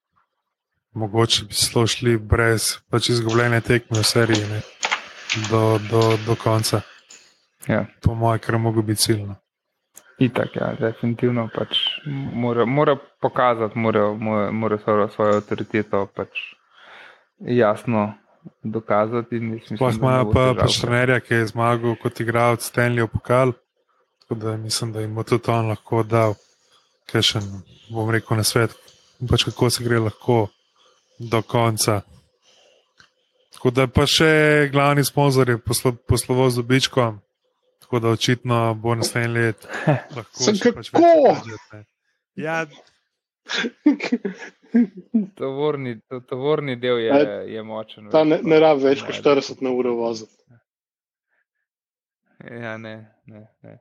[0.93, 4.61] mogoče bi šlo šli brez pač izgubljene tekme v seriji ne,
[5.51, 6.81] do, do, do konca.
[7.69, 7.85] Ja.
[8.03, 9.37] Po mojem, kar mogo biti ciljno.
[10.19, 11.79] Itak, ja, definitivno pač
[12.35, 16.41] mora, mora pokazati, mora, mora, mora svojo, svojo avtoriteto pač
[17.39, 18.15] jasno
[18.63, 19.41] dokazati.
[19.67, 23.53] Sploh imajo pa pač trenerja, ki je zmagal kot igralec Stanley Pokal,
[24.25, 26.35] tako da mislim, da jim bo tudi on lahko dal,
[27.13, 27.45] kaj še
[27.93, 28.75] bom rekel na svet,
[29.31, 30.49] pač kako se gre lahko
[31.19, 32.01] do konca.
[33.53, 37.19] Tako da pa še glavni sponzor je poslo, posloval z dobičkom,
[37.83, 39.67] tako da očitno bo naslednji let
[40.17, 41.03] lahko še pač več.
[42.39, 42.67] Ja.
[45.41, 47.13] Tovorni, to, tovorni del je,
[47.55, 48.11] je močen.
[48.13, 50.37] Ta ne, ne rabi več kot 40 na uro voziti.
[52.45, 53.79] Ja, ne, ne, ne.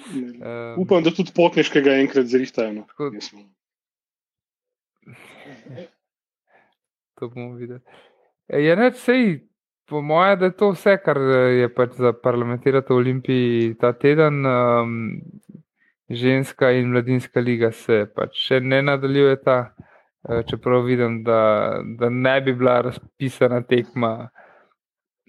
[0.00, 2.72] Um, Upam, da tudi potniškega enkrat zrihtajo.
[2.72, 2.82] No.
[2.88, 3.12] Tako,
[7.20, 7.80] to bomo videli.
[8.48, 9.26] E, je reč, sej,
[9.90, 11.20] po mojem, da je to vse, kar
[11.60, 14.44] je pač za parlamentirati v Olimpiji ta teden.
[14.46, 14.96] Um,
[16.10, 21.40] ženska in mladinska liga se pač še ne nadaljujeta, e, čeprav vidim, da,
[21.98, 24.30] da ne bi bila razpisana tekma.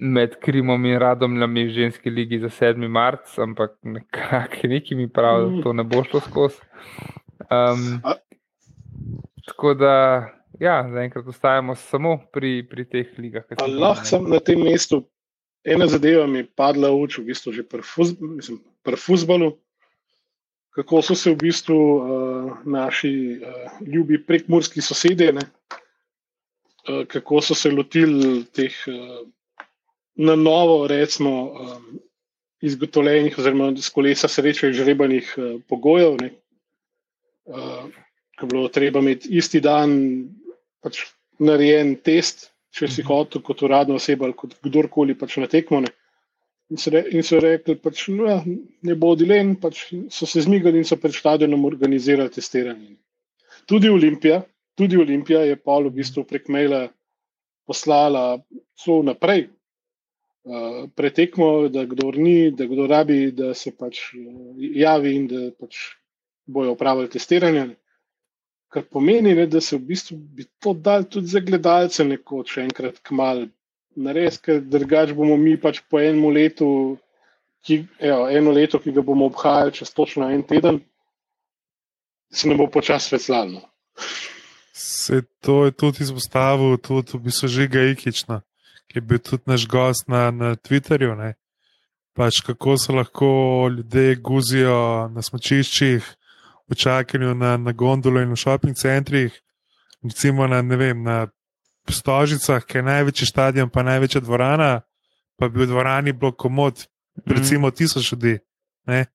[0.01, 2.87] Med Krimom in Radomljami v ženski ligi za 7.
[2.89, 6.57] marc, ampak nekako neki mi pravijo, da to ne bo šlo skozi.
[7.45, 7.99] Um,
[9.45, 9.93] tako da,
[10.61, 13.45] ja, zaenkrat ostajamo samo pri, pri teh ligah.
[13.67, 15.03] Lahko sem na tem mestu.
[15.65, 19.51] Ena zadeva mi je padla v oči, v bistvu že pri futbalu,
[20.73, 22.01] kako so se v bistvu uh,
[22.65, 29.21] naši uh, ljubi prekmorski sosedje, uh, kako so se lotili teh uh,
[30.15, 31.99] na novo, recimo, um,
[32.61, 36.17] izgotovljenih, oziroma s kolesa sreče žrebanih uh, pogojev.
[37.45, 37.85] Uh,
[38.39, 39.93] ko je bilo treba imeti isti dan
[40.83, 41.03] pač
[41.41, 43.09] narejen test, če si mhm.
[43.09, 45.81] hotel kot uradna oseba ali kot kdorkoli pač na tekmo.
[45.85, 45.91] Ne.
[46.71, 48.37] In so, re, in so rekli, da no, ja,
[48.87, 52.95] ne bo dilen, pač so se zmigali in so pred stadionom organizirali testiranje.
[53.67, 54.39] Tudi Olimpija,
[54.79, 56.85] tudi Olimpija je pa v bistvu prek maila
[57.67, 58.39] poslala
[58.79, 59.49] so naprej.
[60.41, 65.41] Uh, pretekmo, da kdo ni, da kdo rabi, da se pač uh, javi in da
[65.53, 65.77] pač
[66.49, 67.67] bojo upravili testiranje.
[68.71, 73.01] Kar pomeni, ne, da se v bistvu bi to dal tudi za gledalce, nekoč enkrat
[73.03, 73.49] kmal.
[73.99, 76.67] Nares, ker drugač bomo mi pač po enem letu,
[77.67, 80.79] ki, evo, eno leto, ki ga bomo obhajali čez točno en teden,
[82.31, 83.61] se ne bo počasi svetlano.
[84.73, 88.39] Se to je tudi izpostavil, tudi v bistvu že Gajkična,
[88.87, 91.15] ki je bil tudi naš gost na, na Twitterju.
[91.19, 91.35] Ne?
[92.15, 96.07] Pač kako se lahko ljudje guzijo na smočiščih,
[96.71, 99.35] v čakanju na, na gondolo in v šoping centrih,
[100.03, 101.27] recimo na, vem, na
[101.89, 104.81] Stožicah, ki je največji stadion, pa največja dvorana,
[105.35, 106.85] pa bi v dvorani bilo komod,
[107.19, 107.33] mhm.
[107.35, 107.75] recimo mm.
[107.75, 108.37] tisoč ljudi.
[108.87, 109.05] Ne?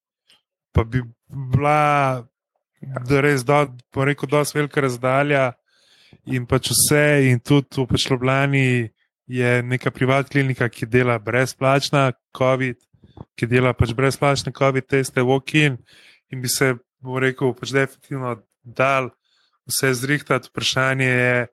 [0.72, 2.26] Pa bi bila
[2.80, 5.52] da res, da bo rekel, da je velika razdalja
[6.26, 8.66] in pač vse, in tudi v Pečlovljani
[9.26, 12.78] je neka privatna klinika, ki dela brezplačna COVID,
[13.36, 15.78] ki dela pač brezplačne COVID teste, walk-in
[16.30, 16.74] in bi se,
[17.06, 19.10] bo rekel, pač definitivno dal
[19.70, 20.50] vse zrihtati.
[20.50, 21.46] Vprašanje je,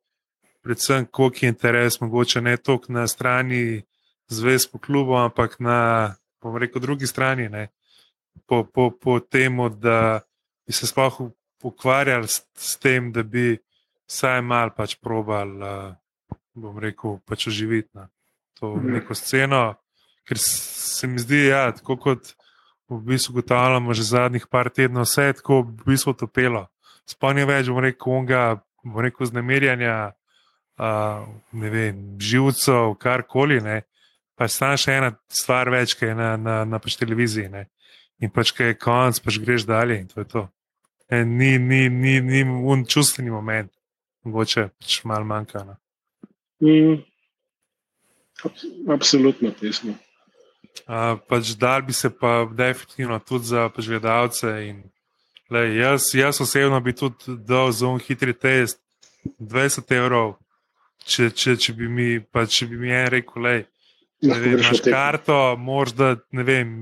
[0.65, 3.83] predvsem, koliko je interes, mogoče ne toliko na strani
[4.27, 7.49] zvez po klubu, ampak na, bom rekel, drugi strani.
[7.49, 7.67] Ne.
[8.45, 10.21] Po, po, po tem, da
[10.65, 11.21] bi se sploh
[11.63, 13.57] ukvarjali s, s tem, da bi
[14.09, 15.53] vsaj malo pač probal,
[16.53, 18.09] bom rekel, pač oživiti na
[18.59, 18.97] to mhm.
[18.99, 19.63] neko sceno.
[20.23, 22.33] Ker se mi zdi, ja, tako kot
[22.89, 26.67] v bistvu ugotavljamo že zadnjih par tednov, vse je tako v bistvu topelo.
[27.05, 28.43] Spomnim več, bom rekel, onga,
[28.83, 30.13] bom rekel, znemirjanja,
[30.79, 33.59] uh, ne vem, živcev, karkoli.
[34.35, 37.51] Pa je stane še ena stvar več, ki je na, na, na pač televiziji.
[37.51, 37.67] Ne?
[38.23, 40.47] In pač, ki je konc, pač greš dalje in to je to.
[41.11, 43.71] E, ni, ni, ni, ni un čustveni moment,
[44.25, 45.65] mogoče pač malo manjka.
[45.67, 45.75] No.
[46.63, 47.03] Mm.
[48.91, 49.95] Absolutno, pismo.
[50.83, 54.47] Uh, pač dal bi se pa definitivno tudi za gledalce.
[55.49, 58.79] Jaz, jaz osebno bi tudi dal za un hitri test
[59.39, 60.35] 20 evrov,
[61.05, 63.49] če, če, če, bi, mi, pa, če bi mi en rekel,
[64.23, 66.73] da imaš karto, moraš da, ne vem,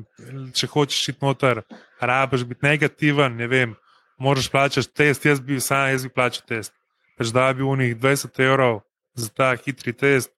[0.56, 1.64] če hočeš iti noter,
[2.02, 3.76] rabiš biti negativen, ne vem,
[4.22, 6.74] moraš plačati test, jaz bi sam, jaz bi plačal test.
[7.18, 8.82] Pač da bi v njih 20 evrov
[9.18, 10.32] za ta hitri test,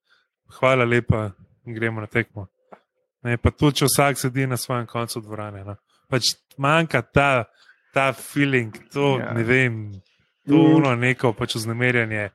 [0.60, 1.32] hvala lepa,
[1.66, 2.47] gremo na tekmo.
[3.24, 5.63] Ne, pa tudi, če vsak sedi na svojem koncu dvorane.
[5.63, 5.78] No.
[6.11, 7.30] Pač manjka ta,
[7.95, 9.32] ta feeling, to ja.
[9.34, 9.78] ne vem,
[10.47, 10.74] to mm.
[10.76, 12.30] uno neko pač vznemirjanje.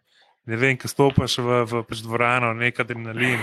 [0.49, 3.43] Ne vem, ki stopiš v, v pač dvorano, nekaj adrenalin,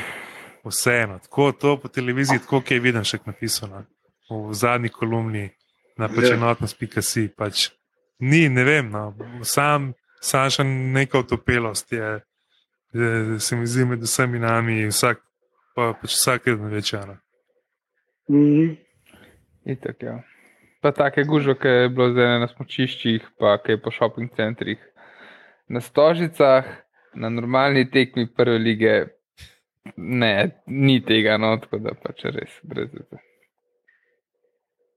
[0.65, 1.19] vseeno.
[1.21, 3.85] Tako to po televiziji, tako je vidno še napisano
[4.29, 5.49] v zadnji kolumni
[5.97, 6.37] na pač ja.
[6.39, 7.27] enotnost.si.
[7.37, 7.69] Pač
[8.25, 9.11] ni, ne vem, no.
[9.45, 12.09] sam, sam še neka utopelost je,
[12.95, 15.21] je, se mi zdi med vsemi nami in vsak,
[15.77, 17.19] pa, pač vsak je večana.
[18.29, 18.77] -hmm.
[19.65, 20.23] Itak, ja.
[20.81, 24.77] Pa take gužve, ki je bilo zdaj na smočiščih, pa kaj po šoping centrih,
[25.67, 26.65] na stožicah,
[27.15, 28.93] na normalni tekmi prve lige,
[29.97, 33.21] ne, ni tega, no, tako da pač res brez tega.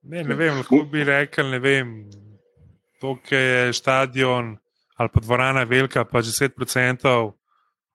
[0.03, 2.11] Ne, ne vem, lahko bi rekel, ne vem,
[3.01, 4.57] tukaj je stadion
[4.99, 7.33] ali pa dvorana velika, pa že 10%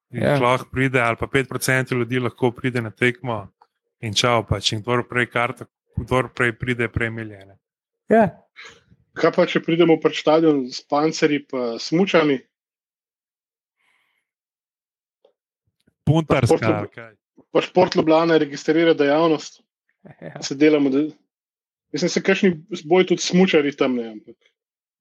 [0.09, 0.37] ja.
[0.39, 3.52] lahko pride, ali pa 5% ljudi lahko pride na tekmo
[4.03, 7.57] in čau, pač in kdo prej karta, kdo prej pride, prej milijene.
[8.11, 8.27] Ja.
[9.17, 12.39] Kaj pa, če pridemo pred stadion s pancerji in smučami?
[16.03, 16.87] Puntarska.
[17.53, 19.61] Pa šport Ljubljana registrira dejavnost.
[20.19, 20.41] Ja.
[20.41, 21.05] Se delamo, da...
[21.93, 22.49] Mislim, se kakšni
[22.89, 24.35] boj tudi smučari tam ne, ampak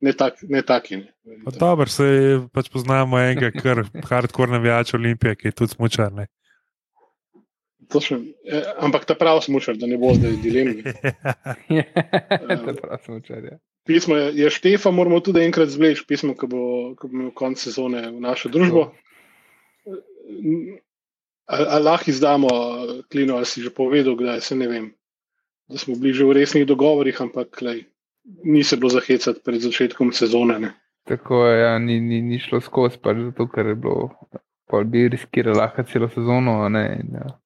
[0.03, 0.97] ne, tak, ne taki.
[0.97, 1.13] Ne.
[1.59, 2.05] Dobro, se
[2.53, 6.13] pač poznamo enega, kar hardcore navijač Olimpije, ki je tudi smočar.
[7.93, 10.83] Točno, eh, ampak ta pravi smočar, da ne bo zdaj dilemni.
[12.67, 13.45] ta pravi smočar.
[13.45, 13.59] Ja.
[13.85, 16.63] Pismo je, je Štefa, moramo tudi enkrat zvleči pismo, ko bo,
[16.95, 18.93] ko bo imel konec sezone v našo družbo.
[21.51, 22.49] Ali lahko izdamo
[23.11, 24.93] klino, ali si že povedal, kdaj se ne vem,
[25.67, 27.85] da smo bili že v resnih dogovorih, ampak lej,
[28.45, 30.59] ni se bilo zahecati pred začetkom sezone.
[30.63, 30.71] Ne.
[31.05, 34.15] Tako je, ja, ni, ni, ni šlo skozi, pač zato ker je bilo,
[34.71, 36.69] pa bi riskirali lahko celo sezono.
[36.71, 37.42] Ne, ja.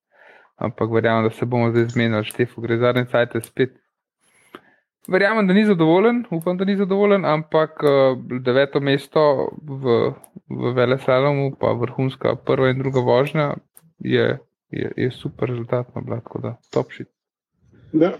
[0.57, 3.75] Ampak verjamem, da se bomo zdaj zmenili, štefo gre zadnje cajt spet.
[5.09, 9.99] Verjamem, da ni zadovoljen, upam, da ni zadovoljen, ampak uh, deveto mesto v,
[10.49, 13.55] v Velesalomu, pa vrhunska prva in druga vožnja,
[13.99, 14.39] je,
[14.71, 17.09] je, je super rezultat, no, tako da top shit.
[17.93, 18.17] Ja,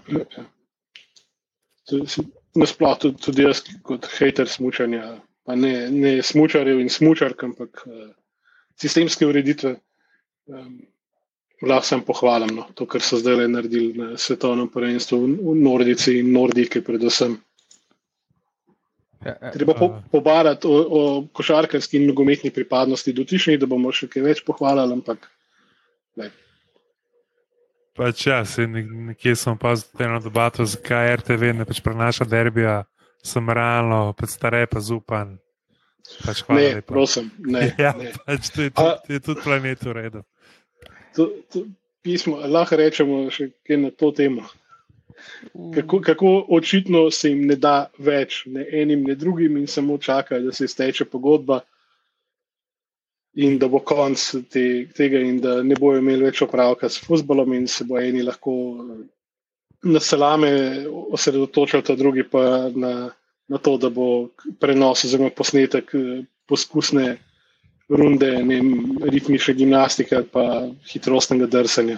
[2.55, 8.13] nasplošno tudi, tudi jaz, kot hater smutanja, pa ne, ne smučarjev in smučark, ampak uh,
[8.79, 9.75] sistemske ureditve.
[10.47, 10.77] um,
[11.61, 16.31] lahko sem pohvalen no, to, kar so zdaj naredili na svetovnem prvenstvu v Nordici in
[16.33, 17.37] Nordike, predvsem.
[19.25, 19.51] Ja, ja.
[19.51, 21.01] Treba po, pobarati o, o
[21.33, 25.25] košarkarski in nogometni pripadnosti dotičnih, da bomo še kaj več pohvalili, ampak.
[27.97, 32.83] Pač ja, se nekje sem opazil eno debato, zakaj RTV ne pač prenaša derbija,
[33.25, 35.33] sem realno, pač stare pa zupan.
[36.21, 36.85] Pač ne, lepa.
[36.93, 37.71] prosim, ne.
[37.81, 38.13] Ja, ne.
[38.27, 40.21] Pač to je tudi, tudi planet v redu.
[41.17, 41.65] To, to
[42.05, 44.45] pismo, lahko rečemo še kaj na to temo.
[45.75, 50.45] Kako, kako očitno se jim ne da več, ne enim, ne drugim, in samo čakajo,
[50.45, 51.61] da se izteče pogodba,
[53.37, 54.21] in da bo konc
[54.53, 54.65] te,
[54.97, 58.53] tega, in da ne bojo imeli več opravka s futbolom, in se bo eni lahko
[59.87, 60.51] na salame
[61.17, 62.43] osredotočili, drugi pa
[62.73, 62.93] na
[63.47, 67.17] na to, da bo prenos oziroma posnetek eh, poskusne
[67.89, 68.61] runde, ne
[69.11, 71.97] ritmične gimnastike ali pa hitrostnega drsanja.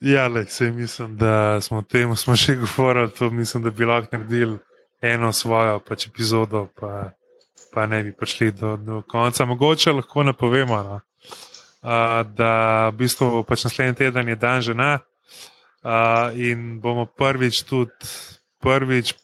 [0.00, 3.84] Ja, le, se mislim, da smo o tem smo še govorili, to mislim, da bi
[3.84, 4.58] lahko naredili
[5.00, 7.10] eno svojo pač epizodo, pa,
[7.72, 9.44] pa ne bi prišli do, do konca.
[9.44, 11.00] Mogoče lahko napovemo, no?
[11.86, 18.12] uh, da v bistvu pač naslednji teden je dan žena uh, in bomo prvič tudi
[18.60, 19.14] prvič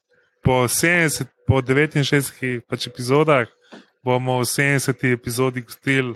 [0.43, 3.47] po 70, po 69 pač epizodah,
[4.05, 6.15] bomo v 70 epizodi gostili.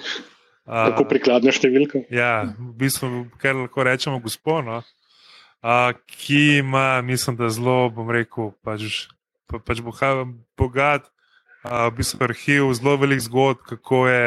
[0.67, 2.03] Tako uh, prikladna številka.
[2.11, 8.51] Ja, v bistvu, kar lahko rečemo, gospodno, uh, ki ima, mislim, da zelo, bom rekel,
[8.67, 9.07] pač,
[9.47, 14.25] pa, pač bogat, uh, v bistvu arhiv, zelo velik zgodb, kako je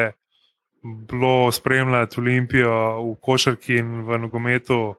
[1.11, 2.71] bilo spremljati Olimpijo
[3.03, 4.95] v košarki in v nogometu,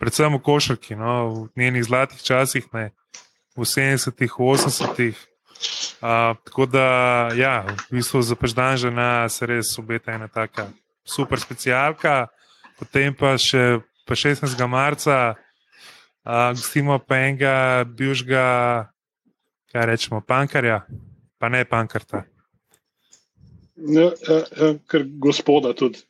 [0.00, 1.12] predvsem v košarki, no,
[1.52, 2.64] v njenih zlatih časih.
[2.72, 2.88] Ne
[3.56, 5.16] v 70-ih, 80-ih.
[6.00, 6.86] Uh, tako da,
[7.36, 10.70] ja, v bistvu za paždan žena se res obeta ena taka
[11.04, 12.30] super specialka.
[12.80, 14.56] Potem pa še pa 16.
[14.64, 15.36] marca,
[16.24, 18.44] uh, gostimo pa enega bivšega,
[19.72, 20.80] kaj rečemo, pankarja,
[21.38, 22.24] pa ne pankarta.
[23.76, 26.00] Ja, ja, ja, ker gospoda tudi.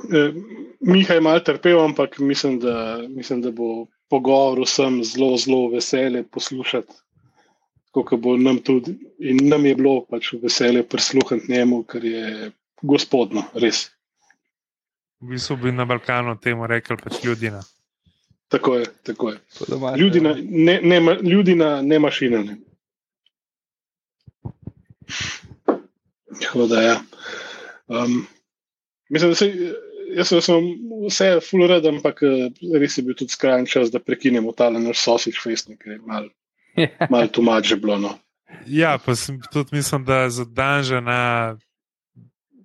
[0.00, 0.20] E,
[0.80, 6.24] Miha je mal trpel, ampak mislim, da, mislim, da bo pogovor vsem zelo, zelo veselje
[6.28, 6.92] poslušati.
[7.94, 12.50] Kako bo nam tudi, in nam je bilo pač veselje prisluhniti njemu, ker je
[12.82, 13.88] gospodno, res.
[15.20, 17.62] V bistvu bi na Balkanu temu rekli pač ljudina.
[18.50, 19.38] Tako je, tako je.
[19.98, 22.42] Ljudina, ne, ne, ljudina, ne mašina.
[22.42, 22.56] Ne.
[26.70, 26.96] Da, ja.
[27.86, 28.26] um,
[29.08, 29.52] mislim, da se
[30.14, 30.68] jaz sem
[31.06, 35.40] vse fulored, ampak eh, res je bil tudi skrajni čas, da prekinemo ta naš sosič
[35.42, 36.28] festnik, ki je mal,
[37.12, 37.98] mal tumač že bilo.
[37.98, 38.14] No.
[38.66, 41.56] Ja, pa sem tudi mislim, da za dan že na.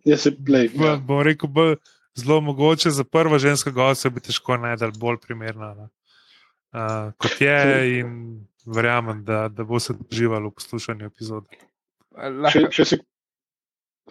[0.06, 0.70] Jaz se plej.
[0.76, 0.97] Ja.
[0.97, 1.76] Bom rekel, bo
[2.16, 5.74] zelo mogoče za prvo žensko gosto bi težko najdel bolj primerno.
[5.74, 5.89] No.
[6.76, 7.58] Uh, kot je,
[7.99, 11.62] in verjamem, da, da bo se uživalo v poslušanju epizode.
[12.51, 12.99] Če, če si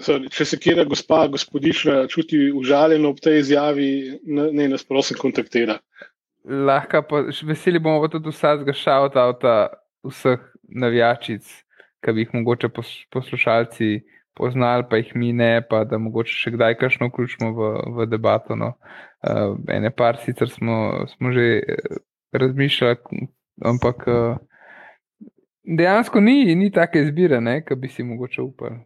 [0.02, 3.88] Sorry, če se kjer gospa, gospodična, čuti užaljeno ob tej izjavi,
[4.26, 5.76] ne nas prosim kontaktira.
[6.44, 9.28] Lahko pa veseli bomo tudi vsakega šalta
[10.04, 11.46] vseh navijačic,
[12.04, 12.68] ki bi jih mogoče
[13.12, 13.90] poslušalci
[14.34, 18.56] poznali, pa jih mi ne, pa da mogoče še kdaj kakšno vključimo v, v debato.
[18.58, 18.74] No.
[19.24, 22.00] Uh, ene par sicer smo, smo že eh,
[22.36, 23.28] razmišljali,
[23.64, 24.36] ampak uh,
[25.64, 28.82] dejansko ni, ni take izbire, ki bi si mogoče upali.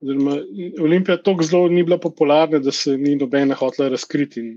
[0.00, 0.38] Oziroma,
[0.80, 4.52] Olimpija tako zelo ni bila popularna, da se ni nobena hotela razkriti in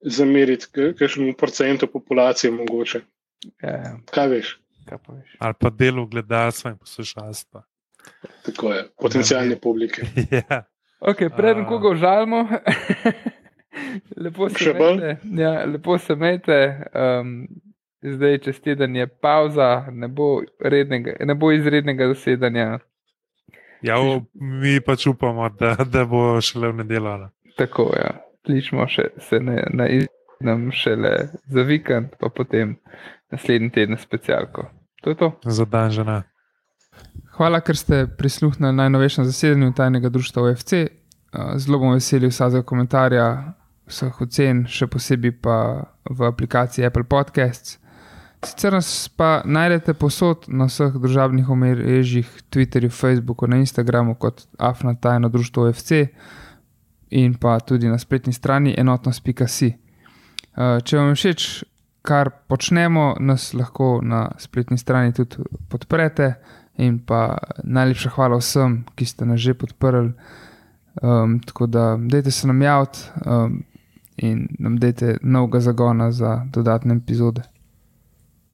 [0.00, 0.68] zameriti,
[0.98, 3.00] kakšnemu procentu populacije mogoče.
[3.62, 3.92] Ja, ja.
[4.10, 4.54] Kaj veš?
[4.88, 5.36] Kaj pa veš?
[5.38, 7.62] Ali pa delo gledalstva in poslušalstva.
[8.46, 10.02] Tako je, potencijalne publike.
[10.40, 10.64] ja.
[11.00, 12.48] okay, Preden uh, koga užalimo,
[14.24, 15.16] lepo se imejte.
[15.24, 16.80] Ja, lepo se imejte.
[16.94, 17.48] Um,
[18.02, 22.78] zdaj, čez teden je pauza, ne bo, rednega, ne bo izrednega zasedanja.
[23.82, 23.96] Ja,
[24.34, 27.16] mi pač upamo, da, da bo šele v nedeljo.
[27.16, 27.30] No.
[27.56, 28.02] Tako je.
[28.02, 28.24] Ja.
[28.46, 28.86] Slišimo
[29.18, 29.86] se na, na
[30.40, 32.76] izrednem šele za vikend, pa potem
[33.30, 34.70] naslednji teden specialko.
[35.02, 35.32] To je to.
[35.44, 36.22] Za dan žena.
[37.36, 40.72] Hvala, ker ste prisluhnili najnovejšem zasedanju tajnega društva OFC.
[41.56, 43.54] Zelo bom vesel vsakega komentarja,
[43.86, 47.78] vseh ocen, še posebej pa v aplikaciji Apple Podcasts.
[48.44, 54.94] Sicer nas pa najdete posod na vseh državnih omrežjih, Twitterju, Facebooku, na Instagramu kot Afna
[54.94, 56.06] Tajno Društvo OFC
[57.10, 59.87] in pa tudi na spletni strani enotnost.si.
[60.58, 61.44] Eh, če vam všeč,
[62.02, 66.32] kar počnemo, nas lahko na spletni strani tudi podprete
[66.82, 70.10] in pa najlepša hvala vsem, ki ste nas že podprli.
[70.98, 73.60] Um, tako da, dajte se nam javiti um,
[74.16, 77.44] in nam dajte novega zagona za dodatne epizode.